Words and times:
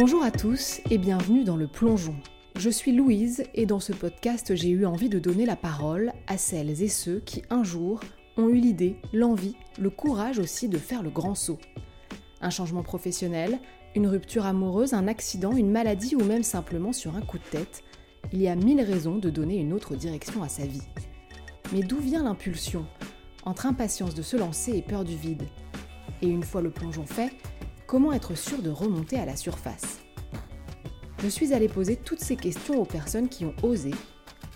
Bonjour 0.00 0.22
à 0.22 0.30
tous 0.30 0.80
et 0.90 0.96
bienvenue 0.96 1.42
dans 1.42 1.56
le 1.56 1.66
plongeon. 1.66 2.14
Je 2.54 2.70
suis 2.70 2.92
Louise 2.92 3.42
et 3.52 3.66
dans 3.66 3.80
ce 3.80 3.92
podcast 3.92 4.54
j'ai 4.54 4.68
eu 4.68 4.86
envie 4.86 5.08
de 5.08 5.18
donner 5.18 5.44
la 5.44 5.56
parole 5.56 6.12
à 6.28 6.38
celles 6.38 6.84
et 6.84 6.88
ceux 6.88 7.18
qui 7.18 7.42
un 7.50 7.64
jour 7.64 7.98
ont 8.36 8.48
eu 8.48 8.60
l'idée, 8.60 8.94
l'envie, 9.12 9.56
le 9.76 9.90
courage 9.90 10.38
aussi 10.38 10.68
de 10.68 10.78
faire 10.78 11.02
le 11.02 11.10
grand 11.10 11.34
saut. 11.34 11.58
Un 12.40 12.50
changement 12.50 12.84
professionnel, 12.84 13.58
une 13.96 14.06
rupture 14.06 14.46
amoureuse, 14.46 14.94
un 14.94 15.08
accident, 15.08 15.56
une 15.56 15.72
maladie 15.72 16.14
ou 16.14 16.22
même 16.22 16.44
simplement 16.44 16.92
sur 16.92 17.16
un 17.16 17.22
coup 17.22 17.38
de 17.38 17.58
tête, 17.58 17.82
il 18.32 18.40
y 18.40 18.46
a 18.46 18.54
mille 18.54 18.82
raisons 18.82 19.16
de 19.16 19.30
donner 19.30 19.56
une 19.56 19.72
autre 19.72 19.96
direction 19.96 20.44
à 20.44 20.48
sa 20.48 20.64
vie. 20.64 20.86
Mais 21.72 21.80
d'où 21.80 21.98
vient 21.98 22.22
l'impulsion? 22.22 22.86
Entre 23.44 23.66
impatience 23.66 24.14
de 24.14 24.22
se 24.22 24.36
lancer 24.36 24.76
et 24.76 24.82
peur 24.82 25.02
du 25.02 25.16
vide. 25.16 25.48
Et 26.22 26.28
une 26.28 26.44
fois 26.44 26.62
le 26.62 26.70
plongeon 26.70 27.04
fait, 27.04 27.32
comment 27.88 28.12
être 28.12 28.36
sûr 28.36 28.60
de 28.62 28.68
remonter 28.68 29.18
à 29.18 29.24
la 29.24 29.34
surface 29.34 30.00
Je 31.20 31.26
suis 31.26 31.54
allée 31.54 31.68
poser 31.68 31.96
toutes 31.96 32.20
ces 32.20 32.36
questions 32.36 32.80
aux 32.80 32.84
personnes 32.84 33.30
qui 33.30 33.46
ont 33.46 33.54
osé 33.62 33.92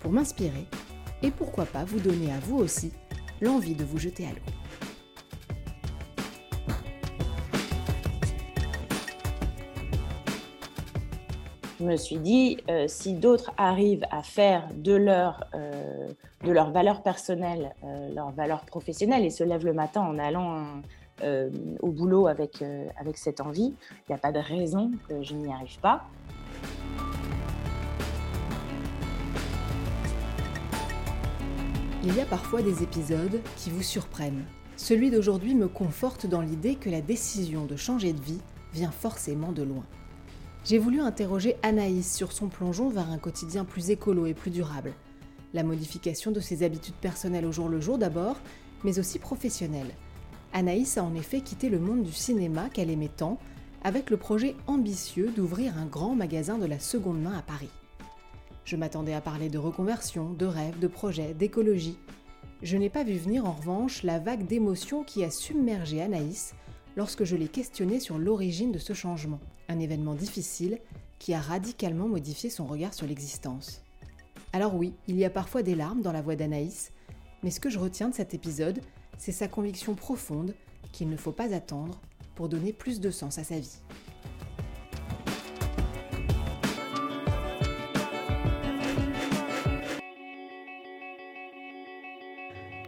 pour 0.03 0.13
m'inspirer 0.13 0.67
et 1.23 1.31
pourquoi 1.31 1.65
pas 1.65 1.83
vous 1.83 1.99
donner 1.99 2.31
à 2.31 2.39
vous 2.41 2.59
aussi 2.59 2.93
l'envie 3.41 3.75
de 3.75 3.85
vous 3.85 3.99
jeter 3.99 4.27
à 4.27 4.31
l'eau. 4.31 4.53
je 11.83 11.87
me 11.89 11.97
suis 11.97 12.19
dit, 12.19 12.59
euh, 12.71 12.85
si 12.87 13.15
d'autres 13.15 13.51
arrivent 13.57 14.07
à 14.13 14.23
faire 14.23 14.69
de 14.73 14.93
leur, 14.93 15.45
euh, 15.55 16.07
de 16.45 16.53
leur 16.53 16.71
valeur 16.71 17.03
personnelle, 17.03 17.75
euh, 17.83 18.15
leur 18.15 18.31
valeur 18.31 18.65
professionnelle 18.67 19.25
et 19.25 19.31
se 19.31 19.43
lèvent 19.43 19.65
le 19.65 19.73
matin 19.73 20.03
en 20.03 20.17
allant 20.17 20.65
au 21.21 21.91
boulot 21.91 22.27
avec, 22.27 22.65
avec 22.99 23.19
cette 23.19 23.41
envie, 23.41 23.75
il 23.91 24.11
n'y 24.11 24.15
a 24.15 24.19
pas 24.19 24.33
de 24.33 24.39
raison 24.39 24.91
que 25.09 25.23
je 25.23 25.35
n'y 25.35 25.53
arrive 25.53 25.79
pas. 25.81 26.05
Il 32.05 32.17
y 32.17 32.21
a 32.21 32.27
parfois 32.27 32.63
des 32.63 32.83
épisodes 32.83 33.41
qui 33.57 33.71
vous 33.71 33.83
surprennent. 33.83 34.45
Celui 34.77 35.11
d'aujourd'hui 35.11 35.55
me 35.55 35.69
conforte 35.69 36.27
dans 36.27 36.41
l'idée 36.41 36.75
que 36.75 36.91
la 36.91 37.01
décision 37.01 37.67
de 37.67 37.77
changer 37.77 38.13
de 38.13 38.21
vie 38.21 38.41
vient 38.73 38.91
forcément 38.91 39.53
de 39.53 39.63
loin 39.63 39.85
j'ai 40.65 40.79
voulu 40.79 41.01
interroger 41.01 41.57
Anaïs 41.63 42.15
sur 42.15 42.31
son 42.31 42.49
plongeon 42.49 42.89
vers 42.89 43.11
un 43.11 43.19
quotidien 43.19 43.65
plus 43.65 43.91
écolo 43.91 44.27
et 44.27 44.35
plus 44.35 44.51
durable. 44.51 44.93
La 45.55 45.65
modification 45.65 46.31
de 46.31 46.41
ses 46.41 46.63
habitudes 46.63 46.95
personnelles 46.95 47.47
au 47.47 47.53
jour 47.53 47.69
le 47.69 47.81
jour 47.81 47.99
d'abord, 47.99 48.37
mais 48.85 48.99
aussi 48.99 49.19
professionnelles. 49.19 49.93
Anaïs 50.53 50.99
a 50.99 51.05
en 51.05 51.15
effet 51.15 51.41
quitté 51.41 51.69
le 51.69 51.79
monde 51.79 52.03
du 52.03 52.13
cinéma 52.13 52.69
qu'elle 52.69 52.91
aimait 52.91 53.09
tant, 53.09 53.39
avec 53.83 54.11
le 54.11 54.17
projet 54.17 54.55
ambitieux 54.67 55.33
d'ouvrir 55.35 55.77
un 55.79 55.87
grand 55.87 56.15
magasin 56.15 56.59
de 56.59 56.67
la 56.67 56.79
seconde 56.79 57.21
main 57.21 57.37
à 57.37 57.43
Paris. 57.43 57.71
Je 58.65 58.77
m'attendais 58.77 59.15
à 59.15 59.21
parler 59.21 59.49
de 59.49 59.59
reconversion, 59.59 60.31
de 60.31 60.47
rêves, 60.47 60.79
de 60.79 60.87
projets, 60.87 61.35
d'écologie. 61.35 61.99
Je 62.63 62.77
n'ai 62.77 62.91
pas 62.91 63.03
vu 63.03 63.15
venir 63.15 63.45
en 63.45 63.53
revanche 63.53 64.05
la 64.05 64.19
vague 64.19 64.47
d'émotions 64.47 65.03
qui 65.03 65.25
a 65.25 65.31
submergé 65.31 66.01
Anaïs 66.01 66.55
lorsque 66.97 67.25
je 67.25 67.35
l'ai 67.35 67.49
questionnée 67.49 67.99
sur 67.99 68.19
l'origine 68.19 68.71
de 68.71 68.79
ce 68.79 68.93
changement 68.93 69.41
un 69.69 69.81
événement 69.81 70.15
difficile 70.15 70.79
qui 71.19 71.35
a 71.35 71.41
radicalement 71.41 72.09
modifié 72.09 72.51
son 72.51 72.67
regard 72.67 72.95
sur 72.95 73.07
l'existence. 73.07 73.83
Alors 74.53 74.75
oui, 74.75 74.93
il 75.09 75.17
y 75.17 75.25
a 75.25 75.31
parfois 75.31 75.63
des 75.63 75.75
larmes 75.75 76.03
dans 76.03 76.13
la 76.13 76.23
voix 76.23 76.37
d'Anaïs, 76.37 76.93
mais 77.43 77.51
ce 77.51 77.61
que 77.61 77.71
je 77.71 77.79
retiens 77.79 78.11
de 78.11 78.15
cet 78.15 78.35
épisode, 78.35 78.81
c'est 79.25 79.31
sa 79.31 79.47
conviction 79.47 79.95
profonde 79.95 80.53
qu'il 80.91 81.09
ne 81.09 81.17
faut 81.17 81.31
pas 81.31 81.55
attendre 81.55 82.01
pour 82.35 82.49
donner 82.49 82.73
plus 82.73 82.99
de 82.99 83.13
sens 83.13 83.39
à 83.39 83.45
sa 83.45 83.55
vie. 83.61 83.79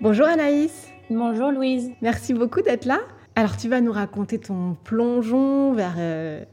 Bonjour 0.00 0.26
Anaïs. 0.26 0.88
Bonjour 1.08 1.52
Louise. 1.52 1.92
Merci 2.02 2.34
beaucoup 2.34 2.62
d'être 2.62 2.84
là. 2.84 2.98
Alors 3.36 3.56
tu 3.56 3.68
vas 3.68 3.80
nous 3.80 3.92
raconter 3.92 4.40
ton 4.40 4.76
plongeon 4.82 5.72
vers 5.72 5.94
euh, 5.98 6.44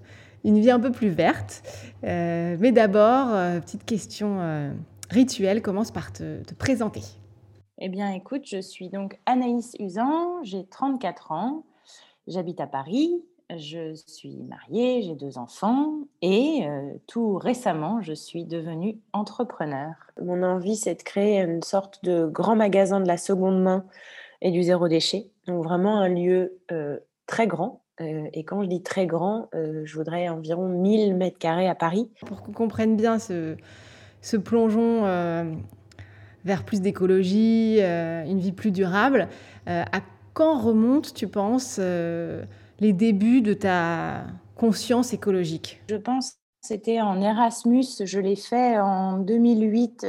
une 0.44 0.60
vie 0.60 0.70
un 0.70 0.80
peu 0.80 0.92
plus 0.92 1.10
verte. 1.10 1.64
Euh, 2.04 2.56
mais 2.60 2.72
d'abord, 2.72 3.30
euh, 3.32 3.60
petite 3.60 3.86
question 3.86 4.38
euh, 4.42 4.72
rituelle, 5.10 5.64
commence 5.64 5.90
par 5.90 6.14
te, 6.14 6.44
te, 6.44 6.54
présenter? 6.54 7.02
Eh 7.84 7.90
bien, 7.90 8.12
écoute, 8.12 8.44
je 8.46 8.62
suis 8.62 8.90
donc 8.90 9.20
Anaïs 9.26 9.76
Usan, 9.80 10.44
j'ai 10.44 10.66
34 10.66 11.32
ans, 11.32 11.64
j'habite 12.28 12.62
à 12.62 12.68
Paris, 12.68 13.26
je 13.50 13.96
suis 13.96 14.38
mariée, 14.44 15.02
j'ai 15.02 15.16
deux 15.16 15.40
enfants 15.40 15.96
et 16.22 16.68
tout 17.08 17.40
récemment, 17.40 18.00
je 18.00 18.14
suis 18.14 18.46
devenue 18.46 19.00
entrepreneur. 19.14 19.96
Mon 20.22 20.44
envie, 20.44 20.76
c'est 20.76 20.94
de 20.94 21.02
créer 21.02 21.42
une 21.42 21.64
sorte 21.64 22.06
de 22.06 22.28
grand 22.28 22.56
magasin 22.56 23.00
de 23.02 23.08
la 23.08 23.18
seconde 23.18 23.64
main 23.64 23.84
et 24.42 24.52
du 24.52 24.62
zéro 24.62 24.88
déchet. 24.88 25.32
Donc 25.48 25.64
vraiment 25.64 26.00
un 26.00 26.10
lieu 26.10 26.60
très 27.26 27.48
grand 27.48 27.82
euh, 28.02 28.28
et 28.34 28.44
quand 28.44 28.62
je 28.62 28.68
dis 28.68 28.84
très 28.84 29.06
grand, 29.06 29.50
euh, 29.56 29.82
je 29.86 29.98
voudrais 29.98 30.30
environ 30.30 30.68
1000 30.68 31.16
mètres 31.16 31.38
carrés 31.38 31.68
à 31.68 31.76
Paris. 31.76 32.10
Pour 32.26 32.42
qu'on 32.44 32.52
comprenne 32.52 32.96
bien 32.96 33.20
ce, 33.20 33.56
ce 34.22 34.38
plongeon 34.38 35.06
euh, 35.06 35.52
vers 36.46 36.64
plus 36.64 36.82
d'écologie, 36.82 37.80
une 37.82 38.40
vie 38.40 38.52
plus 38.52 38.72
durable, 38.72 39.28
à 39.68 40.02
quand 40.34 40.60
remontent, 40.60 41.10
tu 41.14 41.28
penses, 41.28 41.80
les 41.80 42.94
débuts 42.94 43.42
de 43.42 43.54
ta 43.54 44.24
conscience 44.56 45.14
écologique? 45.14 45.82
Je 45.90 45.96
pense 45.96 46.36
c'était 46.64 47.02
en 47.02 47.20
Erasmus, 47.20 47.86
je 48.06 48.20
l'ai 48.20 48.36
fait 48.36 48.80
en 48.80 49.18
2008 49.18 50.06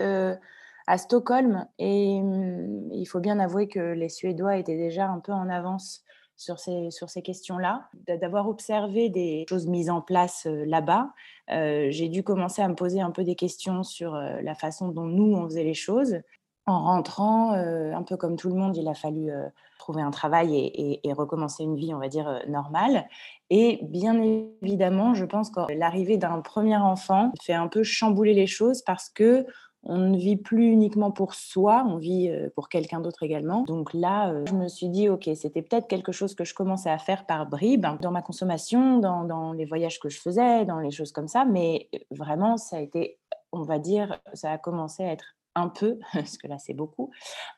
à 0.86 0.98
Stockholm. 0.98 1.66
Et 1.78 2.18
hum, 2.20 2.90
il 2.92 3.06
faut 3.06 3.20
bien 3.20 3.38
avouer 3.38 3.68
que 3.68 3.92
les 3.92 4.08
Suédois 4.08 4.56
étaient 4.56 4.76
déjà 4.76 5.08
un 5.08 5.20
peu 5.20 5.32
en 5.32 5.48
avance 5.48 6.02
sur 6.42 6.58
ces, 6.58 6.90
sur 6.90 7.08
ces 7.08 7.22
questions-là, 7.22 7.88
d'avoir 8.20 8.48
observé 8.48 9.08
des 9.08 9.46
choses 9.48 9.66
mises 9.66 9.90
en 9.90 10.00
place 10.00 10.46
euh, 10.46 10.64
là-bas. 10.66 11.12
Euh, 11.50 11.86
j'ai 11.90 12.08
dû 12.08 12.22
commencer 12.24 12.62
à 12.62 12.68
me 12.68 12.74
poser 12.74 13.00
un 13.00 13.12
peu 13.12 13.22
des 13.22 13.36
questions 13.36 13.84
sur 13.84 14.14
euh, 14.14 14.40
la 14.42 14.54
façon 14.54 14.88
dont 14.88 15.04
nous, 15.04 15.34
on 15.34 15.44
faisait 15.44 15.64
les 15.64 15.74
choses. 15.74 16.20
En 16.66 16.84
rentrant, 16.84 17.54
un 17.54 18.02
peu 18.04 18.16
comme 18.16 18.36
tout 18.36 18.48
le 18.48 18.54
monde, 18.54 18.76
il 18.76 18.86
a 18.86 18.94
fallu 18.94 19.32
trouver 19.80 20.00
un 20.00 20.12
travail 20.12 20.56
et, 20.56 21.08
et, 21.08 21.12
recommencer 21.12 21.64
une 21.64 21.74
vie, 21.74 21.92
on 21.92 21.98
va 21.98 22.06
dire, 22.06 22.40
normale. 22.46 23.08
Et 23.50 23.80
bien 23.82 24.22
évidemment, 24.62 25.12
je 25.12 25.24
pense 25.24 25.50
que 25.50 25.60
l'arrivée 25.74 26.18
d'un 26.18 26.40
premier 26.40 26.76
enfant 26.76 27.32
fait 27.42 27.52
un 27.52 27.66
peu 27.66 27.82
chambouler 27.82 28.32
les 28.32 28.46
choses 28.46 28.82
parce 28.82 29.08
que 29.08 29.44
on 29.84 29.98
ne 29.98 30.16
vit 30.16 30.36
plus 30.36 30.70
uniquement 30.70 31.10
pour 31.10 31.34
soi, 31.34 31.84
on 31.88 31.96
vit 31.96 32.28
euh, 32.28 32.48
pour 32.54 32.68
quelqu'un 32.68 33.00
d'autre 33.00 33.22
également. 33.22 33.62
Donc 33.62 33.92
là, 33.94 34.30
euh, 34.30 34.44
je 34.46 34.54
me 34.54 34.68
suis 34.68 34.88
dit, 34.88 35.08
OK, 35.08 35.28
c'était 35.34 35.62
peut-être 35.62 35.88
quelque 35.88 36.12
chose 36.12 36.34
que 36.34 36.44
je 36.44 36.54
commençais 36.54 36.90
à 36.90 36.98
faire 36.98 37.26
par 37.26 37.46
bribes, 37.46 37.84
hein, 37.84 37.98
dans 38.00 38.12
ma 38.12 38.22
consommation, 38.22 38.98
dans, 38.98 39.24
dans, 39.24 39.52
les 39.52 39.64
voyages 39.64 39.98
que 39.98 40.08
je 40.08 40.20
faisais, 40.20 40.64
dans 40.64 40.78
les 40.78 40.90
choses 40.90 41.12
comme 41.12 41.28
ça. 41.28 41.44
Mais 41.44 41.88
euh, 41.94 41.98
vraiment, 42.12 42.56
ça 42.56 42.76
a 42.76 42.80
été, 42.80 43.18
on 43.50 43.62
va 43.62 43.78
dire, 43.78 44.20
ça 44.34 44.52
a 44.52 44.58
commencé 44.58 45.02
à 45.02 45.12
être 45.12 45.36
un 45.54 45.68
peu, 45.68 45.98
parce 46.12 46.36
que 46.36 46.48
là 46.48 46.56
c'est 46.58 46.74
beaucoup, 46.74 47.10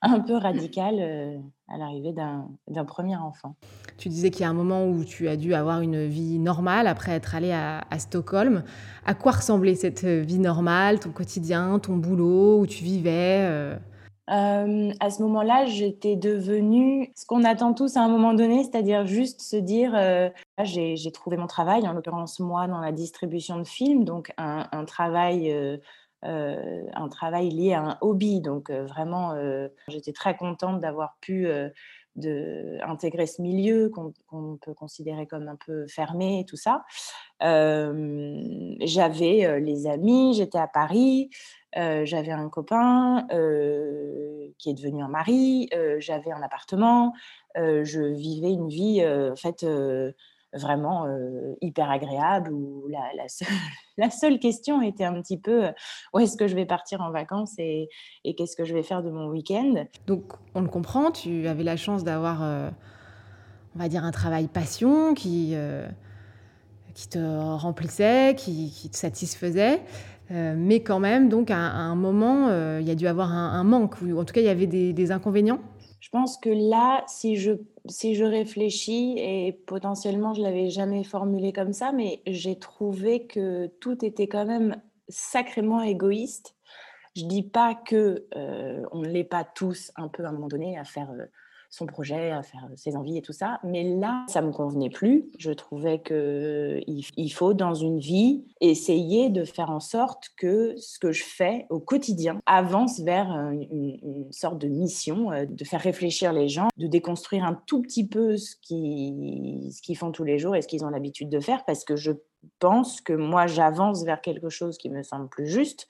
un 0.03 0.21
peu 0.21 0.35
radical 0.37 0.97
euh, 0.99 1.39
à 1.69 1.79
l'arrivée 1.79 2.13
d'un 2.13 2.85
premier 2.85 3.17
enfant. 3.17 3.55
Tu 3.99 4.09
disais 4.09 4.31
qu'il 4.31 4.43
y 4.43 4.45
a 4.45 4.51
un 4.51 4.55
moment 4.55 4.87
où 4.87 5.05
tu 5.05 5.29
as 5.29 5.37
dû 5.37 5.55
avoir 5.55 5.81
une 5.81 6.07
vie 6.07 6.39
normale 6.39 6.87
après 6.87 7.13
être 7.13 7.35
allée 7.35 7.53
à, 7.53 7.83
Stockholm. 7.99 8.65
À 9.07 9.15
quoi 9.15 9.33
ressemblait 9.33 9.75
cette 9.77 10.05
vie 10.05 10.39
normale, 10.39 10.99
ton 10.99 11.11
quotidien, 11.11 11.79
ton 11.79 11.97
boulot, 11.97 12.59
où 12.61 12.67
tu 12.67 12.83
vivais 12.83 13.47
euh? 13.49 13.77
Euh, 14.31 14.91
à 15.01 15.11
ce 15.11 15.23
moment-là, 15.23 15.67
j'étais 15.67 16.17
devenue 16.17 17.13
ce 17.15 17.27
qu'on 17.27 17.45
attend 17.45 17.75
tous 17.75 17.97
à 17.97 18.01
un 18.01 18.09
moment 18.09 18.33
donné, 18.33 18.65
c'est-à-dire 18.65 19.07
juste 19.07 19.43
se 19.43 19.57
dire, 19.57 19.93
j'ai 20.63 21.13
trouvé 21.13 21.37
mon 21.37 21.47
travail, 21.47 21.87
en 21.87 21.93
l'occurrence 21.93 22.41
moi 22.41 22.67
dans 22.67 22.81
la 22.81 22.93
distribution 22.93 23.59
de 23.59 23.65
films, 23.65 24.05
donc 24.05 24.33
un, 24.39 24.67
un 24.73 24.85
travail 24.85 25.53
euh, 25.53 25.77
un 26.25 27.09
travail 27.09 27.51
lié 27.51 27.75
à 27.75 27.83
un 27.83 27.99
hobby. 28.01 28.41
Donc 28.41 28.71
euh, 28.71 28.87
vraiment, 28.87 29.33
euh, 29.33 29.69
j'étais 29.89 30.13
très 30.13 30.37
contente 30.37 30.81
d'avoir 30.81 31.17
pu 31.21 31.49
intégrer 32.17 33.27
ce 33.27 33.43
milieu 33.43 33.91
qu'on 33.91 34.13
peut 34.63 34.75
considérer 34.75 35.27
comme 35.27 35.49
un 35.49 35.59
peu 35.67 35.89
fermé 35.89 36.39
et 36.41 36.45
tout 36.45 36.57
ça. 36.57 36.85
j'avais 37.41 38.21
les 39.61 39.87
amis, 39.89 40.35
j'étais 40.35 40.59
à 40.59 40.69
Paris, 40.69 41.31
j'avais 41.75 42.31
un 42.31 42.49
copain 42.49 43.27
qui 44.59 44.71
est 44.71 44.75
devenu 44.75 45.03
un 45.03 45.09
mari, 45.09 45.69
j'avais 45.99 46.31
un 46.31 46.43
appartement, 46.43 47.13
je 47.57 48.13
vivais 48.13 48.53
une 48.53 48.69
vie 48.69 49.05
en 49.05 49.35
fait 49.35 49.67
vraiment 50.55 51.07
hyper 51.61 51.91
agréable 51.91 52.53
où 52.53 52.89
la, 53.97 54.11
seule, 54.11 54.39
question 54.39 54.83
était 54.83 55.05
un 55.05 55.21
petit 55.21 55.39
peu 55.39 55.69
où 56.13 56.19
est-ce 56.19 56.37
que 56.37 56.47
je 56.47 56.55
vais 56.55 56.67
partir 56.67 57.01
en 57.01 57.11
vacances 57.11 57.55
et, 57.59 57.89
qu'est-ce 58.37 58.57
que 58.57 58.65
je 58.65 58.75
vais 58.75 58.83
faire 58.83 59.03
de 59.03 59.11
mon 59.11 59.29
week-end? 59.29 59.85
Donc 60.07 60.33
on 60.55 60.61
le 60.61 60.69
comprend, 60.69 61.11
tu 61.11 61.47
avais 61.47 61.65
la 61.65 61.77
chance 61.77 62.05
d'avoir, 62.05 62.43
on 62.43 63.79
va 63.79 63.89
dire, 63.89 64.05
un 64.05 64.11
travail 64.11 64.49
passion 64.49 65.15
qui, 65.15 65.55
qui 66.95 67.09
te 67.09 67.19
remplissait, 67.57 68.35
qui, 68.37 68.89
te 68.91 68.97
satisfaisait. 68.97 69.83
mais 70.31 70.81
quand 70.81 71.01
même, 71.01 71.29
donc 71.29 71.51
à, 71.51 71.57
un 71.57 71.97
moment, 71.97 72.49
il 72.79 72.87
y 72.87 72.91
a 72.91 72.95
dû 72.95 73.07
avoir 73.07 73.33
un, 73.33 73.65
manque, 73.65 74.01
ou 74.03 74.19
en 74.19 74.25
tout 74.25 74.33
cas, 74.33 74.41
il 74.41 74.47
y 74.47 74.51
avait 74.51 74.67
des, 74.67 75.13
inconvénients? 75.13 75.61
Je 76.01 76.11
pense 76.11 76.37
que 76.37 76.51
là, 76.51 77.03
si 77.07 77.37
je, 77.37 77.53
si 77.89 78.15
je 78.15 78.25
réfléchis, 78.25 79.15
et 79.19 79.53
potentiellement 79.67 80.35
je 80.35 80.41
ne 80.41 80.47
l'avais 80.47 80.71
jamais 80.71 81.05
formulé 81.05 81.53
comme 81.53 81.73
ça, 81.73 81.93
mais 81.93 82.23
j'ai 82.27 82.59
trouvé 82.59 83.27
que 83.27 83.67
tout 83.81 84.05
était 84.05 84.29
quand 84.29 84.47
même 84.47 84.81
sacrément 85.09 85.83
égoïste. 85.83 86.55
Je 87.17 87.25
dis 87.27 87.43
pas 87.43 87.75
que 87.75 88.27
on 88.93 89.01
ne 89.01 89.09
l'est 89.09 89.25
pas 89.25 89.45
tous 89.45 89.93
un 89.97 90.09
peu 90.09 90.25
à 90.25 90.31
un 90.31 90.33
moment 90.33 90.49
donné 90.49 90.79
à 90.79 90.85
faire 90.85 91.13
son 91.75 91.87
projet, 91.87 92.31
à 92.31 92.43
faire 92.43 92.69
ses 92.77 92.97
envies 92.97 93.19
et 93.19 93.23
tout 93.23 93.33
ça, 93.33 93.59
mais 93.65 93.83
là, 93.83 94.25
ça 94.29 94.43
me 94.43 94.53
convenait 94.53 94.91
plus. 94.91 95.31
Je 95.39 95.51
trouvais 95.51 95.99
que 95.99 96.81
il 96.87 97.33
faut 97.33 97.55
dans 97.55 97.75
une 97.75 97.99
vie 97.99 98.45
essayer 98.61 99.29
de 99.29 99.45
faire 99.45 99.71
en 99.71 99.81
sorte 99.81 100.31
que 100.37 100.75
ce 100.77 100.99
que 100.99 101.11
je 101.13 101.25
fais 101.25 101.67
au 101.71 101.81
quotidien 101.81 102.41
avance 102.47 103.01
vers 103.01 103.31
une, 103.31 104.29
sorte 104.31 104.59
de 104.59 104.69
mission, 104.69 105.31
de 105.49 105.65
faire 105.65 105.81
réfléchir 105.81 106.33
les 106.33 106.49
gens, 106.49 106.69
de 106.77 106.87
déconstruire 106.87 107.45
un 107.45 107.61
tout 107.67 107.83
petit 107.83 108.07
peu 108.07 108.37
ce 108.37 108.57
qu'ils 108.63 109.73
ce 109.73 109.83
qu'ils 109.83 109.97
font 109.97 110.13
tous 110.13 110.25
les 110.25 110.39
jours 110.39 110.55
et 110.57 110.63
ce 110.63 110.69
qu'ils 110.69 110.85
ont 110.85 110.91
l'habitude 110.91 111.29
de 111.29 111.41
faire, 111.41 111.65
parce 111.65 111.85
que 111.85 111.97
je 111.97 112.13
pense 112.59 113.01
que 113.01 113.13
moi, 113.13 113.47
j'avance 113.47 114.05
vers 114.05 114.21
quelque 114.21 114.49
chose 114.49 114.79
qui 114.79 114.91
me 114.91 115.03
semble 115.03 115.29
plus 115.29 115.47
juste 115.47 115.89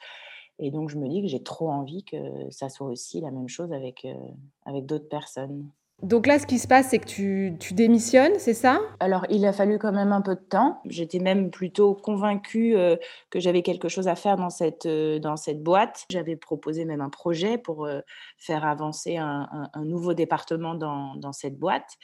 et 0.58 0.70
donc, 0.70 0.88
je 0.88 0.98
me 0.98 1.08
dis 1.08 1.22
que 1.22 1.28
j'ai 1.28 1.42
trop 1.42 1.70
envie 1.70 2.04
que 2.04 2.16
ça 2.50 2.68
soit 2.68 2.86
aussi 2.86 3.20
la 3.20 3.30
même 3.30 3.48
chose 3.48 3.72
avec, 3.72 4.04
euh, 4.04 4.14
avec 4.64 4.86
d'autres 4.86 5.08
personnes. 5.08 5.70
Donc 6.02 6.26
là, 6.26 6.38
ce 6.38 6.46
qui 6.46 6.58
se 6.58 6.66
passe, 6.66 6.88
c'est 6.90 6.98
que 6.98 7.06
tu, 7.06 7.56
démissionnes, 7.72 8.34
c'est 8.38 8.52
ça? 8.52 8.80
Alors, 9.00 9.24
il 9.30 9.46
a 9.46 9.52
fallu 9.52 9.78
quand 9.78 9.92
même 9.92 10.12
un 10.12 10.20
peu 10.20 10.34
de 10.34 10.40
temps. 10.40 10.80
J'étais 10.84 11.20
même 11.20 11.50
plutôt 11.50 11.94
convaincue 11.94 12.76
euh, 12.76 12.96
que 13.30 13.40
j'avais 13.40 13.62
quelque 13.62 13.88
chose 13.88 14.08
à 14.08 14.16
faire 14.16 14.36
dans 14.36 14.50
cette, 14.50 14.86
euh, 14.86 15.18
dans 15.18 15.36
cette 15.36 15.62
boîte. 15.62 16.04
J'avais 16.10 16.36
proposé 16.36 16.84
même 16.84 17.00
un 17.00 17.08
projet 17.08 17.58
pour 17.58 17.86
euh, 17.86 18.00
faire 18.36 18.66
avancer 18.66 19.16
un, 19.16 19.48
nouveau 19.82 20.14
département 20.14 20.74
dans, 20.74 21.14
dans, 21.16 21.32
cette 21.32 21.58
boîte. 21.58 21.96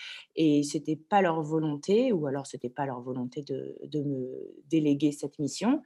Et 0.43 0.63
ce 0.63 0.79
n'était 0.79 0.97
pas 0.97 1.21
leur 1.21 1.43
volonté, 1.43 2.15
ou 2.15 2.27
alors 2.27 2.47
ce 2.47 2.57
n'était 2.57 2.71
pas 2.71 2.87
leur 2.87 3.03
volonté 3.03 3.43
de, 3.43 4.03
me 4.03 4.55
déléguer 4.71 5.13
cette 5.13 5.39
mission. 5.39 5.83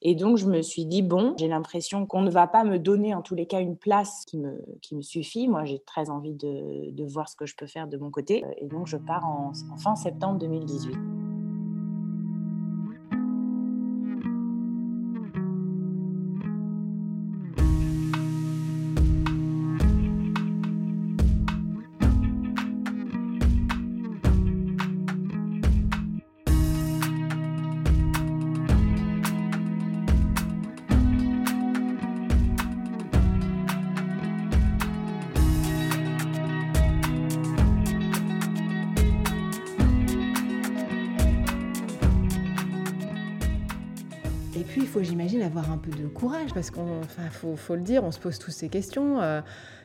Et 0.00 0.14
donc, 0.14 0.38
je 0.38 0.46
me 0.46 0.62
suis 0.62 0.86
dit, 0.86 1.02
bon, 1.02 1.34
j'ai 1.36 1.46
l'impression 1.46 2.06
qu'on 2.06 2.22
ne 2.22 2.30
va 2.30 2.46
pas 2.46 2.64
me 2.64 2.78
donner 2.78 3.14
en 3.14 3.20
tous 3.20 3.34
les 3.34 3.44
cas 3.44 3.60
une 3.60 3.76
place 3.76 4.24
qui 4.24 4.38
me, 4.38 4.64
qui 4.80 4.96
me 4.96 5.02
suffit. 5.02 5.46
Moi, 5.46 5.66
j'ai 5.66 5.80
très 5.80 6.08
envie 6.08 6.32
de, 6.32 6.90
de 6.90 7.04
voir 7.04 7.28
ce 7.28 7.36
que 7.36 7.44
je 7.44 7.54
peux 7.54 7.66
faire 7.66 7.86
de 7.86 7.98
mon 7.98 8.10
côté. 8.10 8.46
Et 8.56 8.64
donc, 8.64 8.86
je 8.86 8.96
pars 8.96 9.26
en 9.26 9.52
fin 9.76 9.94
septembre 9.94 10.38
2018. 10.38 11.27
J'imagine, 45.02 45.42
avoir 45.42 45.70
un 45.70 45.78
peu 45.78 45.90
de 45.90 46.06
courage 46.06 46.52
parce 46.54 46.70
qu'on, 46.70 47.02
faut, 47.56 47.74
le 47.74 47.82
dire, 47.82 48.04
on 48.04 48.10
se 48.10 48.18
pose 48.18 48.38
tous 48.38 48.50
ces 48.50 48.68
questions. 48.68 49.20
Euh, 49.20 49.40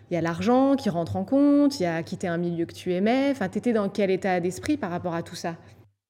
il 0.10 0.14
y 0.14 0.18
a 0.18 0.22
l'argent 0.22 0.76
qui 0.76 0.90
rentre 0.90 1.16
en 1.16 1.24
compte, 1.24 1.80
il 1.80 1.84
y 1.84 1.86
a 1.86 2.04
quitter 2.04 2.28
un 2.28 2.38
milieu 2.38 2.66
que 2.66 2.74
tu 2.74 2.94
aimais. 2.94 3.30
Enfin, 3.32 3.50
tu 3.50 3.74
dans 3.74 3.90
quel 3.90 4.12
état 4.12 4.40
d'esprit 4.40 4.78
par 4.78 4.92
rapport 4.92 5.16
à 5.16 5.24
tout 5.24 5.36
ça? 5.36 5.56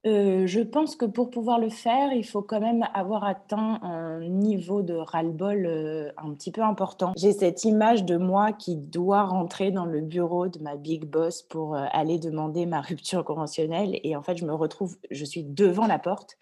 Euh, 0.05 0.45
je 0.47 0.59
pense 0.59 0.97
que 0.97 1.05
pour 1.05 1.29
pouvoir 1.29 1.59
le 1.59 1.69
faire, 1.69 2.11
il 2.11 2.25
faut 2.25 2.41
quand 2.41 2.59
même 2.59 2.85
avoir 2.93 3.23
atteint 3.23 3.79
un 3.83 4.19
niveau 4.19 4.81
de 4.81 4.95
ras-le-bol 4.95 5.65
euh, 5.65 6.11
un 6.17 6.33
petit 6.33 6.51
peu 6.51 6.61
important. 6.61 7.13
J'ai 7.15 7.31
cette 7.31 7.63
image 7.63 8.03
de 8.03 8.17
moi 8.17 8.51
qui 8.51 8.75
doit 8.75 9.23
rentrer 9.23 9.71
dans 9.71 9.85
le 9.85 10.01
bureau 10.01 10.49
de 10.49 10.59
ma 10.59 10.75
big 10.75 11.05
boss 11.05 11.41
pour 11.41 11.75
aller 11.75 12.19
demander 12.19 12.65
ma 12.65 12.81
rupture 12.81 13.23
conventionnelle. 13.23 13.97
Et 14.03 14.17
en 14.17 14.23
fait, 14.23 14.35
je 14.35 14.45
me 14.45 14.53
retrouve, 14.53 14.97
je 15.09 15.23
suis 15.23 15.43
devant 15.45 15.87
la 15.87 15.99
porte 15.99 16.37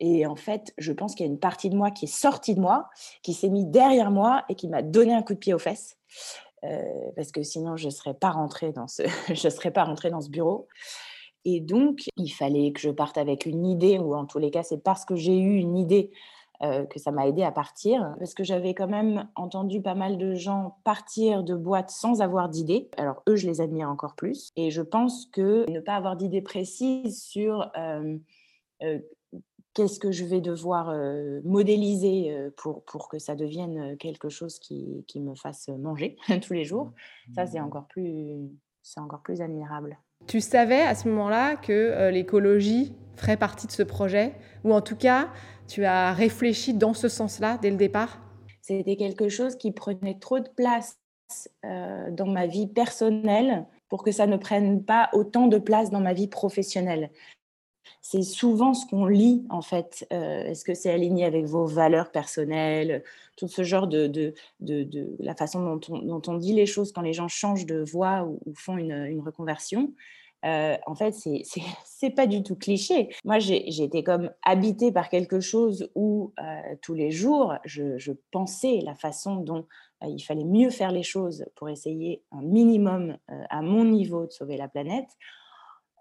et 0.00 0.26
en 0.26 0.36
fait, 0.36 0.72
je 0.78 0.92
pense 0.92 1.14
qu'il 1.14 1.26
y 1.26 1.28
a 1.28 1.32
une 1.32 1.38
partie 1.38 1.70
de 1.70 1.76
moi 1.76 1.90
qui 1.90 2.06
est 2.06 2.08
sortie 2.08 2.54
de 2.54 2.60
moi, 2.60 2.88
qui 3.22 3.32
s'est 3.32 3.48
mise 3.48 3.66
derrière 3.66 4.10
moi 4.10 4.44
et 4.48 4.54
qui 4.54 4.68
m'a 4.68 4.82
donné 4.82 5.14
un 5.14 5.22
coup 5.22 5.34
de 5.34 5.38
pied 5.38 5.54
aux 5.54 5.58
fesses. 5.58 5.96
Euh, 6.64 7.10
parce 7.16 7.30
que 7.30 7.42
sinon, 7.42 7.76
je 7.76 7.86
ne 7.86 7.90
serais 7.90 8.14
pas 8.14 8.30
rentrée 8.30 8.72
dans 8.72 8.86
ce, 8.86 9.02
serais 9.34 9.70
pas 9.70 9.84
rentrée 9.84 10.10
dans 10.10 10.20
ce 10.20 10.30
bureau. 10.30 10.68
Et 11.44 11.60
donc, 11.60 12.06
il 12.16 12.30
fallait 12.30 12.72
que 12.72 12.80
je 12.80 12.90
parte 12.90 13.18
avec 13.18 13.44
une 13.44 13.66
idée, 13.66 13.98
ou 13.98 14.14
en 14.14 14.24
tous 14.24 14.38
les 14.38 14.50
cas, 14.50 14.62
c'est 14.62 14.82
parce 14.82 15.04
que 15.04 15.14
j'ai 15.14 15.38
eu 15.38 15.56
une 15.56 15.76
idée 15.76 16.10
euh, 16.62 16.86
que 16.86 16.98
ça 16.98 17.10
m'a 17.10 17.26
aidé 17.26 17.42
à 17.42 17.52
partir, 17.52 18.14
parce 18.18 18.32
que 18.32 18.44
j'avais 18.44 18.72
quand 18.72 18.88
même 18.88 19.28
entendu 19.34 19.82
pas 19.82 19.94
mal 19.94 20.16
de 20.16 20.34
gens 20.34 20.78
partir 20.84 21.42
de 21.42 21.54
boîtes 21.54 21.90
sans 21.90 22.22
avoir 22.22 22.48
d'idée. 22.48 22.88
Alors 22.96 23.22
eux, 23.28 23.36
je 23.36 23.46
les 23.46 23.60
admire 23.60 23.90
encore 23.90 24.14
plus. 24.14 24.52
Et 24.56 24.70
je 24.70 24.80
pense 24.80 25.26
que 25.26 25.70
ne 25.70 25.80
pas 25.80 25.96
avoir 25.96 26.16
d'idée 26.16 26.40
précise 26.40 27.22
sur 27.22 27.70
euh, 27.76 28.16
qu'est-ce 29.74 29.98
que 29.98 30.12
je 30.12 30.24
vais 30.24 30.40
devoir 30.40 30.94
modéliser 31.44 32.34
pour, 32.56 32.84
pour 32.84 33.08
que 33.08 33.18
ça 33.18 33.34
devienne 33.34 33.96
quelque 33.98 34.28
chose 34.28 34.58
qui, 34.58 35.04
qui 35.06 35.20
me 35.20 35.34
fasse 35.34 35.68
manger 35.68 36.16
tous 36.46 36.52
les 36.52 36.64
jours. 36.64 36.92
Ça, 37.34 37.46
c'est 37.46 37.60
encore, 37.60 37.86
plus, 37.86 38.48
encore 38.96 39.22
plus 39.22 39.40
admirable. 39.40 39.98
Tu 40.26 40.40
savais 40.40 40.80
à 40.80 40.94
ce 40.94 41.08
moment-là 41.08 41.56
que 41.56 42.10
l'écologie 42.10 42.94
ferait 43.16 43.36
partie 43.36 43.66
de 43.66 43.72
ce 43.72 43.82
projet? 43.82 44.34
Ou 44.64 44.72
en 44.72 44.80
tout 44.80 44.96
cas, 44.96 45.28
tu 45.68 45.84
as 45.84 46.12
réfléchi 46.12 46.74
dans 46.74 46.94
ce 46.94 47.08
sens-là 47.08 47.58
dès 47.60 47.70
le 47.70 47.76
départ? 47.76 48.20
C'était 48.62 48.96
quelque 48.96 49.28
chose 49.28 49.56
qui 49.56 49.72
prenait 49.72 50.18
trop 50.18 50.40
de 50.40 50.48
place 50.48 50.98
dans 51.62 52.26
ma 52.26 52.46
vie 52.46 52.66
personnelle 52.66 53.66
pour 53.88 54.02
que 54.02 54.12
ça 54.12 54.26
ne 54.26 54.36
prenne 54.36 54.84
pas 54.84 55.10
autant 55.12 55.46
de 55.46 55.58
place 55.58 55.90
dans 55.90 56.00
ma 56.00 56.14
vie 56.14 56.28
professionnelle 56.28 57.10
c'est 58.00 58.22
souvent 58.22 58.74
ce 58.74 58.86
qu'on 58.86 59.06
lit 59.06 59.44
en 59.48 59.62
fait. 59.62 60.06
Euh, 60.12 60.44
est-ce 60.44 60.64
que 60.64 60.74
c'est 60.74 60.90
aligné 60.90 61.24
avec 61.24 61.46
vos 61.46 61.66
valeurs 61.66 62.10
personnelles 62.10 63.02
Tout 63.36 63.48
ce 63.48 63.62
genre 63.62 63.86
de, 63.86 64.34
la 64.60 65.34
façon 65.34 65.76
dont 65.76 66.22
on, 66.26 66.34
dit 66.36 66.52
les 66.52 66.66
choses 66.66 66.92
quand 66.92 67.02
les 67.02 67.12
gens 67.12 67.28
changent 67.28 67.66
de 67.66 67.82
voix 67.82 68.24
ou, 68.24 68.40
font 68.54 68.76
une, 68.76 69.20
reconversion. 69.24 69.92
Euh, 70.44 70.76
en 70.86 70.94
fait, 70.94 71.14
c'est 71.14 72.10
pas 72.14 72.26
du 72.26 72.42
tout 72.42 72.56
cliché. 72.56 73.08
Moi, 73.24 73.38
j'ai 73.38 73.82
été 73.82 74.04
comme 74.04 74.30
habitée 74.42 74.92
par 74.92 75.08
quelque 75.08 75.40
chose 75.40 75.90
où 75.94 76.34
euh, 76.38 76.76
tous 76.82 76.94
les 76.94 77.10
jours, 77.10 77.54
je, 77.64 78.12
pensais 78.30 78.80
la 78.82 78.94
façon 78.94 79.36
dont 79.36 79.66
il 80.06 80.20
fallait 80.20 80.44
mieux 80.44 80.68
faire 80.68 80.90
les 80.90 81.02
choses 81.02 81.46
pour 81.54 81.70
essayer 81.70 82.22
un 82.30 82.42
minimum 82.42 83.16
à 83.48 83.62
mon 83.62 83.86
niveau 83.86 84.26
de 84.26 84.30
sauver 84.30 84.58
la 84.58 84.68
planète 84.68 85.08